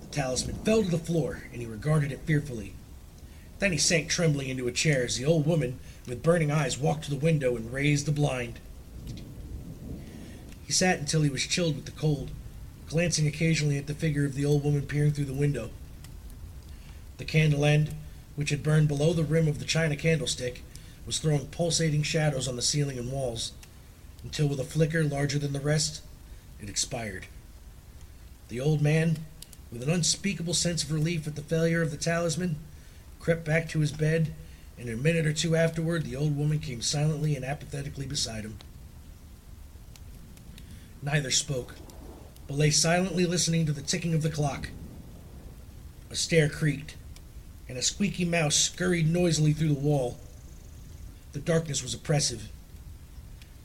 The 0.02 0.08
talisman 0.08 0.56
fell 0.58 0.84
to 0.84 0.90
the 0.90 0.98
floor, 0.98 1.44
and 1.52 1.62
he 1.62 1.68
regarded 1.68 2.12
it 2.12 2.22
fearfully. 2.26 2.74
Then 3.60 3.72
he 3.72 3.78
sank 3.78 4.10
trembling 4.10 4.50
into 4.50 4.68
a 4.68 4.72
chair 4.72 5.06
as 5.06 5.18
the 5.18 5.26
old 5.26 5.46
woman, 5.46 5.80
with 6.08 6.24
burning 6.24 6.52
eyes, 6.52 6.78
walked 6.78 7.06
to 7.06 7.10
the 7.10 7.16
window 7.16 7.56
and 7.56 7.72
raised 7.72 8.06
the 8.06 8.12
blind. 8.12 8.60
He 10.66 10.74
sat 10.74 11.00
until 11.00 11.22
he 11.22 11.30
was 11.30 11.46
chilled 11.46 11.76
with 11.76 11.86
the 11.86 11.92
cold, 11.92 12.32
glancing 12.88 13.28
occasionally 13.28 13.78
at 13.78 13.88
the 13.88 13.94
figure 13.94 14.26
of 14.26 14.36
the 14.36 14.46
old 14.46 14.64
woman 14.64 14.82
peering 14.84 15.12
through 15.12 15.26
the 15.26 15.34
window. 15.34 15.70
The 17.18 17.26
candle 17.26 17.66
end, 17.66 17.96
which 18.36 18.50
had 18.50 18.64
burned 18.64 18.88
below 18.88 19.14
the 19.14 19.24
rim 19.24 19.48
of 19.48 19.60
the 19.60 19.66
china 19.66 19.96
candlestick, 19.96 20.64
was 21.06 21.20
throwing 21.20 21.48
pulsating 21.48 22.04
shadows 22.04 22.48
on 22.48 22.56
the 22.56 22.62
ceiling 22.62 22.98
and 22.98 23.12
walls, 23.12 23.54
until 24.24 24.48
with 24.48 24.60
a 24.60 24.66
flicker 24.66 25.04
larger 25.04 25.40
than 25.40 25.54
the 25.54 25.60
rest, 25.60 26.02
it 26.62 26.68
expired. 26.68 27.28
The 28.50 28.60
old 28.60 28.82
man, 28.82 29.20
with 29.72 29.84
an 29.84 29.90
unspeakable 29.90 30.56
sense 30.56 30.84
of 30.84 30.92
relief 30.92 31.28
at 31.28 31.36
the 31.36 31.42
failure 31.42 31.82
of 31.82 31.92
the 31.92 31.98
talisman, 31.98 32.58
crept 33.26 33.44
back 33.44 33.68
to 33.68 33.80
his 33.80 33.92
bed, 33.92 34.32
and 34.78 34.88
in 34.88 34.94
a 34.94 35.02
minute 35.02 35.26
or 35.26 35.34
two 35.34 35.56
afterward 35.56 36.04
the 36.04 36.16
old 36.16 36.38
woman 36.38 36.60
came 36.60 36.80
silently 36.80 37.36
and 37.36 37.44
apathetically 37.44 38.06
beside 38.06 38.44
him. 38.44 38.56
Neither 41.02 41.32
spoke, 41.32 41.74
but 42.46 42.56
lay 42.56 42.70
silently 42.70 43.26
listening 43.26 43.66
to 43.66 43.72
the 43.72 43.82
ticking 43.82 44.14
of 44.14 44.22
the 44.22 44.30
clock. 44.30 44.70
A 46.12 46.16
stair 46.16 46.48
creaked, 46.48 46.98
and 47.68 47.80
a 47.80 47.82
squeaky 47.82 48.26
mouse 48.26 48.54
scurried 48.54 49.12
noisily 49.12 49.54
through 49.54 49.70
the 49.70 49.74
wall. 49.74 50.20
The 51.32 51.40
darkness 51.40 51.82
was 51.82 51.96
oppressive, 51.96 52.50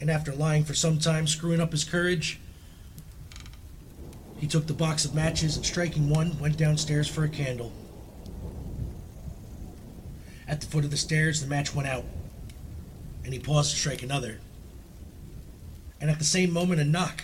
and 0.00 0.10
after 0.10 0.32
lying 0.32 0.64
for 0.64 0.72
some 0.72 0.98
time 0.98 1.26
screwing 1.26 1.60
up 1.60 1.72
his 1.72 1.84
courage, 1.84 2.40
he 4.38 4.46
took 4.46 4.66
the 4.66 4.72
box 4.72 5.04
of 5.04 5.14
matches 5.14 5.56
and 5.56 5.66
striking 5.66 6.08
one, 6.08 6.38
went 6.38 6.56
downstairs 6.56 7.08
for 7.08 7.24
a 7.24 7.28
candle. 7.28 7.74
At 10.50 10.60
the 10.60 10.66
foot 10.66 10.84
of 10.84 10.90
the 10.90 10.96
stairs, 10.96 11.40
the 11.40 11.46
match 11.46 11.76
went 11.76 11.88
out, 11.88 12.04
and 13.22 13.32
he 13.32 13.38
paused 13.38 13.70
to 13.70 13.76
strike 13.76 14.02
another. 14.02 14.40
And 16.00 16.10
at 16.10 16.18
the 16.18 16.24
same 16.24 16.52
moment, 16.52 16.80
a 16.80 16.84
knock, 16.84 17.22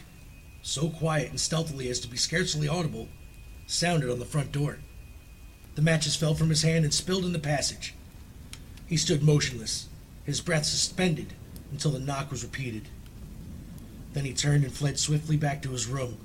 so 0.63 0.91
quiet 0.91 1.31
and 1.31 1.41
stealthily 1.41 1.91
as 1.91 1.99
to 2.01 2.09
be 2.09 2.17
scarcely 2.17 2.69
audible, 2.69 3.09
sounded 3.67 4.11
on 4.11 4.21
the 4.21 4.25
front 4.25 4.53
door. 4.53 4.79
The 5.75 5.83
matches 5.83 6.15
fell 6.15 6.35
from 6.35 6.51
his 6.51 6.63
hand 6.63 6.85
and 6.85 6.95
spilled 6.95 7.25
in 7.25 7.33
the 7.33 7.41
passage. 7.41 7.95
He 8.87 8.97
stood 8.97 9.25
motionless, 9.25 9.89
his 10.23 10.41
breath 10.41 10.65
suspended 10.65 11.33
until 11.73 11.91
the 11.91 11.99
knock 11.99 12.31
was 12.31 12.45
repeated. 12.45 12.89
Then 14.13 14.25
he 14.25 14.35
turned 14.35 14.63
and 14.63 14.73
fled 14.73 15.01
swiftly 15.01 15.37
back 15.37 15.63
to 15.63 15.73
his 15.73 15.89
room 15.89 16.19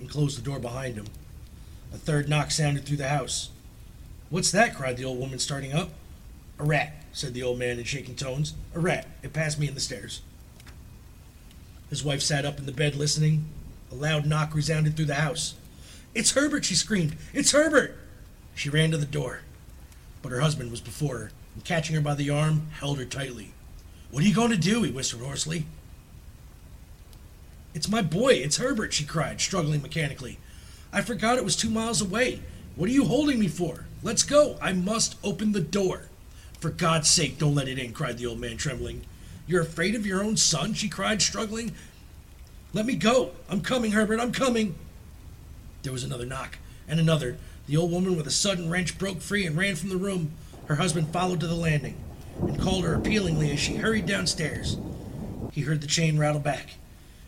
and 0.00 0.08
closed 0.08 0.38
the 0.38 0.42
door 0.42 0.58
behind 0.58 0.94
him. 0.94 1.08
A 1.92 1.98
third 1.98 2.30
knock 2.30 2.50
sounded 2.50 2.86
through 2.86 2.96
the 2.96 3.08
house. 3.10 3.50
What's 4.30 4.52
that? 4.52 4.74
cried 4.74 4.96
the 4.96 5.04
old 5.04 5.18
woman, 5.18 5.38
starting 5.38 5.74
up. 5.74 5.90
A 6.58 6.64
rat, 6.64 7.04
said 7.12 7.34
the 7.34 7.42
old 7.42 7.58
man 7.58 7.78
in 7.78 7.84
shaking 7.84 8.14
tones. 8.14 8.54
A 8.74 8.80
rat. 8.80 9.06
It 9.22 9.32
passed 9.32 9.58
me 9.58 9.68
in 9.68 9.74
the 9.74 9.80
stairs. 9.80 10.22
His 11.90 12.04
wife 12.04 12.22
sat 12.22 12.44
up 12.44 12.58
in 12.58 12.66
the 12.66 12.72
bed 12.72 12.94
listening. 12.94 13.46
A 13.92 13.94
loud 13.94 14.26
knock 14.26 14.54
resounded 14.54 14.96
through 14.96 15.06
the 15.06 15.14
house. 15.14 15.54
It's 16.14 16.32
Herbert, 16.32 16.64
she 16.64 16.74
screamed. 16.74 17.16
It's 17.32 17.52
Herbert! 17.52 17.96
She 18.54 18.70
ran 18.70 18.90
to 18.90 18.96
the 18.96 19.04
door, 19.04 19.40
but 20.22 20.32
her 20.32 20.40
husband 20.40 20.70
was 20.70 20.80
before 20.80 21.18
her, 21.18 21.30
and 21.54 21.64
catching 21.64 21.94
her 21.94 22.00
by 22.00 22.14
the 22.14 22.30
arm, 22.30 22.68
held 22.72 22.98
her 22.98 23.04
tightly. 23.04 23.52
What 24.10 24.24
are 24.24 24.26
you 24.26 24.34
going 24.34 24.50
to 24.50 24.56
do? 24.56 24.82
he 24.82 24.90
whispered 24.90 25.20
hoarsely. 25.20 25.66
It's 27.74 27.88
my 27.88 28.00
boy, 28.00 28.32
it's 28.32 28.56
Herbert, 28.56 28.94
she 28.94 29.04
cried, 29.04 29.42
struggling 29.42 29.82
mechanically. 29.82 30.38
I 30.90 31.02
forgot 31.02 31.36
it 31.36 31.44
was 31.44 31.54
two 31.54 31.68
miles 31.68 32.00
away. 32.00 32.40
What 32.76 32.88
are 32.88 32.92
you 32.92 33.04
holding 33.04 33.38
me 33.38 33.48
for? 33.48 33.84
Let's 34.02 34.22
go. 34.22 34.56
I 34.62 34.72
must 34.72 35.16
open 35.22 35.52
the 35.52 35.60
door. 35.60 36.08
For 36.60 36.70
God's 36.70 37.10
sake, 37.10 37.38
don't 37.38 37.54
let 37.54 37.68
it 37.68 37.78
in, 37.78 37.92
cried 37.92 38.18
the 38.18 38.26
old 38.26 38.40
man, 38.40 38.56
trembling. 38.56 39.02
You're 39.46 39.62
afraid 39.62 39.94
of 39.94 40.06
your 40.06 40.22
own 40.22 40.36
son? 40.36 40.74
she 40.74 40.88
cried, 40.88 41.22
struggling. 41.22 41.72
Let 42.72 42.86
me 42.86 42.96
go. 42.96 43.32
I'm 43.48 43.60
coming, 43.60 43.92
Herbert, 43.92 44.20
I'm 44.20 44.32
coming. 44.32 44.74
There 45.82 45.92
was 45.92 46.04
another 46.04 46.26
knock, 46.26 46.58
and 46.88 46.98
another, 46.98 47.36
the 47.66 47.76
old 47.76 47.92
woman, 47.92 48.16
with 48.16 48.26
a 48.26 48.32
sudden 48.32 48.70
wrench, 48.70 48.98
broke 48.98 49.20
free 49.20 49.46
and 49.46 49.56
ran 49.56 49.76
from 49.76 49.90
the 49.90 49.96
room. 49.96 50.32
Her 50.66 50.76
husband 50.76 51.08
followed 51.12 51.40
to 51.40 51.46
the 51.46 51.54
landing 51.54 51.96
and 52.40 52.58
called 52.58 52.84
her 52.84 52.94
appealingly 52.94 53.52
as 53.52 53.60
she 53.60 53.76
hurried 53.76 54.06
downstairs. 54.06 54.76
He 55.52 55.62
heard 55.62 55.80
the 55.80 55.86
chain 55.86 56.18
rattle 56.18 56.40
back 56.40 56.70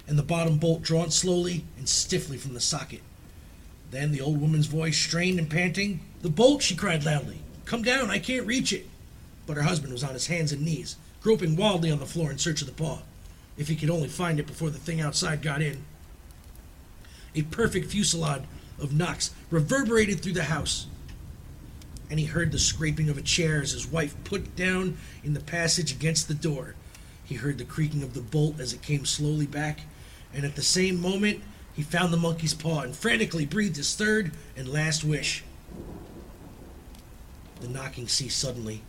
and 0.09 0.19
the 0.19 0.23
bottom 0.23 0.57
bolt 0.57 0.83
drawn 0.83 1.11
slowly 1.11 1.65
and 1.77 1.89
stiffly 1.89 2.39
from 2.39 2.55
the 2.55 2.61
socket. 2.61 3.03
Then 3.91 4.11
the 4.11 4.23
old 4.23 4.41
woman's 4.41 4.67
voice, 4.67 4.97
strained 4.97 5.39
and 5.39 5.51
panting. 5.51 6.01
The 6.23 6.31
bolt, 6.31 6.63
she 6.63 6.75
cried 6.75 7.05
loudly. 7.05 7.41
Come 7.67 7.83
down, 7.83 8.11
I 8.11 8.19
can't 8.19 8.47
reach 8.47 8.73
it. 8.73 8.89
But 9.49 9.57
her 9.57 9.63
husband 9.63 9.95
was 9.95 10.05
on 10.05 10.13
his 10.13 10.27
hands 10.27 10.53
and 10.53 10.63
knees, 10.63 10.97
groping 11.23 11.57
wildly 11.57 11.91
on 11.91 12.01
the 12.01 12.07
floor 12.07 12.31
in 12.31 12.37
search 12.37 12.61
of 12.61 12.67
the 12.67 12.75
paw. 12.75 13.01
If 13.57 13.69
he 13.69 13.77
could 13.77 13.89
only 13.89 14.09
find 14.09 14.39
it 14.39 14.47
before 14.47 14.69
the 14.69 14.79
thing 14.79 15.01
outside 15.01 15.41
got 15.41 15.63
in. 15.63 15.85
A 17.35 17.43
perfect 17.43 17.91
fusillade 17.91 18.43
of 18.79 18.93
knocks 18.93 19.31
reverberated 19.51 20.21
through 20.21 20.35
the 20.35 20.45
house, 20.45 20.87
and 22.11 22.21
he 22.21 22.27
heard 22.27 22.53
the 22.53 22.59
scraping 22.59 23.09
of 23.09 23.17
a 23.17 23.23
chair 23.23 23.63
as 23.63 23.73
his 23.73 23.87
wife 23.87 24.15
put 24.23 24.55
down 24.55 24.99
in 25.25 25.33
the 25.33 25.41
passage 25.41 25.93
against 25.93 26.29
the 26.29 26.35
door. 26.35 26.75
He 27.25 27.37
heard 27.37 27.57
the 27.57 27.65
creaking 27.65 28.03
of 28.03 28.13
the 28.13 28.21
bolt 28.21 28.61
as 28.61 28.75
it 28.75 28.83
came 28.83 29.07
slowly 29.07 29.47
back, 29.47 29.81
and 30.35 30.45
at 30.45 30.57
the 30.57 30.63
same 30.63 31.01
moment 31.01 31.41
he 31.75 31.83
found 31.83 32.13
the 32.13 32.19
monkey's 32.19 32.55
paw 32.55 32.81
and 32.81 32.95
frantically 32.95 33.47
breathed 33.47 33.77
his 33.77 33.95
third 33.97 34.33
and 34.59 34.69
last 34.69 35.05
wish. 35.05 35.43
The 37.63 37.69
knocking 37.69 38.09
ceased 38.09 38.39
suddenly, 38.39 38.83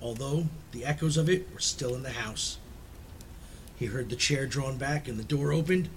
although 0.00 0.46
the 0.72 0.84
echoes 0.84 1.16
of 1.16 1.28
it 1.28 1.52
were 1.52 1.60
still 1.60 1.94
in 1.94 2.02
the 2.02 2.10
house. 2.10 2.58
He 3.76 3.86
heard 3.86 4.10
the 4.10 4.16
chair 4.16 4.46
drawn 4.46 4.76
back 4.76 5.08
and 5.08 5.18
the 5.18 5.24
door 5.24 5.52
opened. 5.52 5.88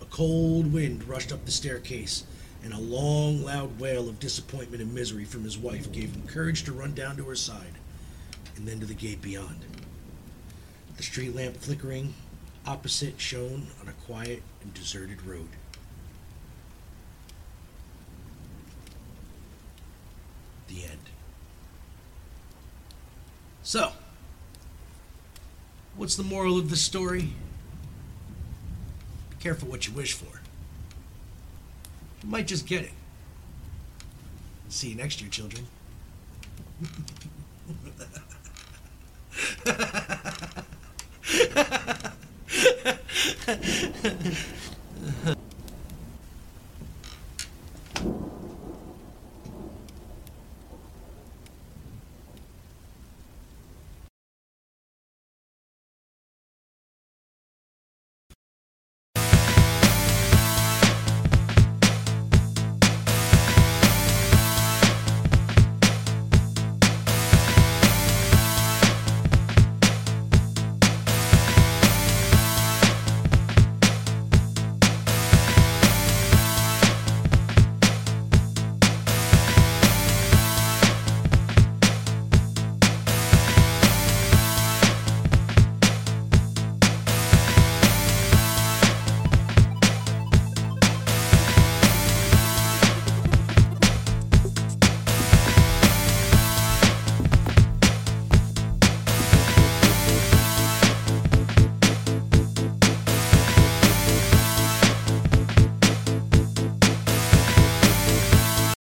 A 0.00 0.04
cold 0.04 0.72
wind 0.72 1.08
rushed 1.08 1.32
up 1.32 1.44
the 1.44 1.50
staircase, 1.50 2.24
and 2.62 2.72
a 2.72 2.80
long, 2.80 3.44
loud 3.44 3.78
wail 3.78 4.08
of 4.08 4.20
disappointment 4.20 4.82
and 4.82 4.94
misery 4.94 5.24
from 5.24 5.44
his 5.44 5.58
wife 5.58 5.90
gave 5.92 6.14
him 6.14 6.26
courage 6.26 6.64
to 6.64 6.72
run 6.72 6.94
down 6.94 7.16
to 7.16 7.24
her 7.24 7.36
side 7.36 7.74
and 8.56 8.66
then 8.66 8.80
to 8.80 8.86
the 8.86 8.94
gate 8.94 9.22
beyond. 9.22 9.64
The 10.96 11.02
street 11.02 11.34
lamp 11.34 11.56
flickering 11.56 12.14
opposite 12.66 13.20
shone 13.20 13.68
on 13.80 13.88
a 13.88 13.92
quiet 13.92 14.42
and 14.62 14.74
deserted 14.74 15.22
road. 15.22 15.48
The 20.66 20.84
end. 20.84 21.08
So, 23.68 23.92
what's 25.94 26.16
the 26.16 26.22
moral 26.22 26.56
of 26.56 26.70
the 26.70 26.76
story? 26.76 27.34
Be 29.28 29.36
careful 29.40 29.68
what 29.68 29.86
you 29.86 29.92
wish 29.92 30.14
for. 30.14 30.40
You 32.22 32.30
might 32.30 32.46
just 32.46 32.66
get 32.66 32.84
it. 32.84 32.92
See 34.70 34.88
you 34.88 34.94
next 34.94 35.20
year, 35.20 35.28
children. 35.28 35.66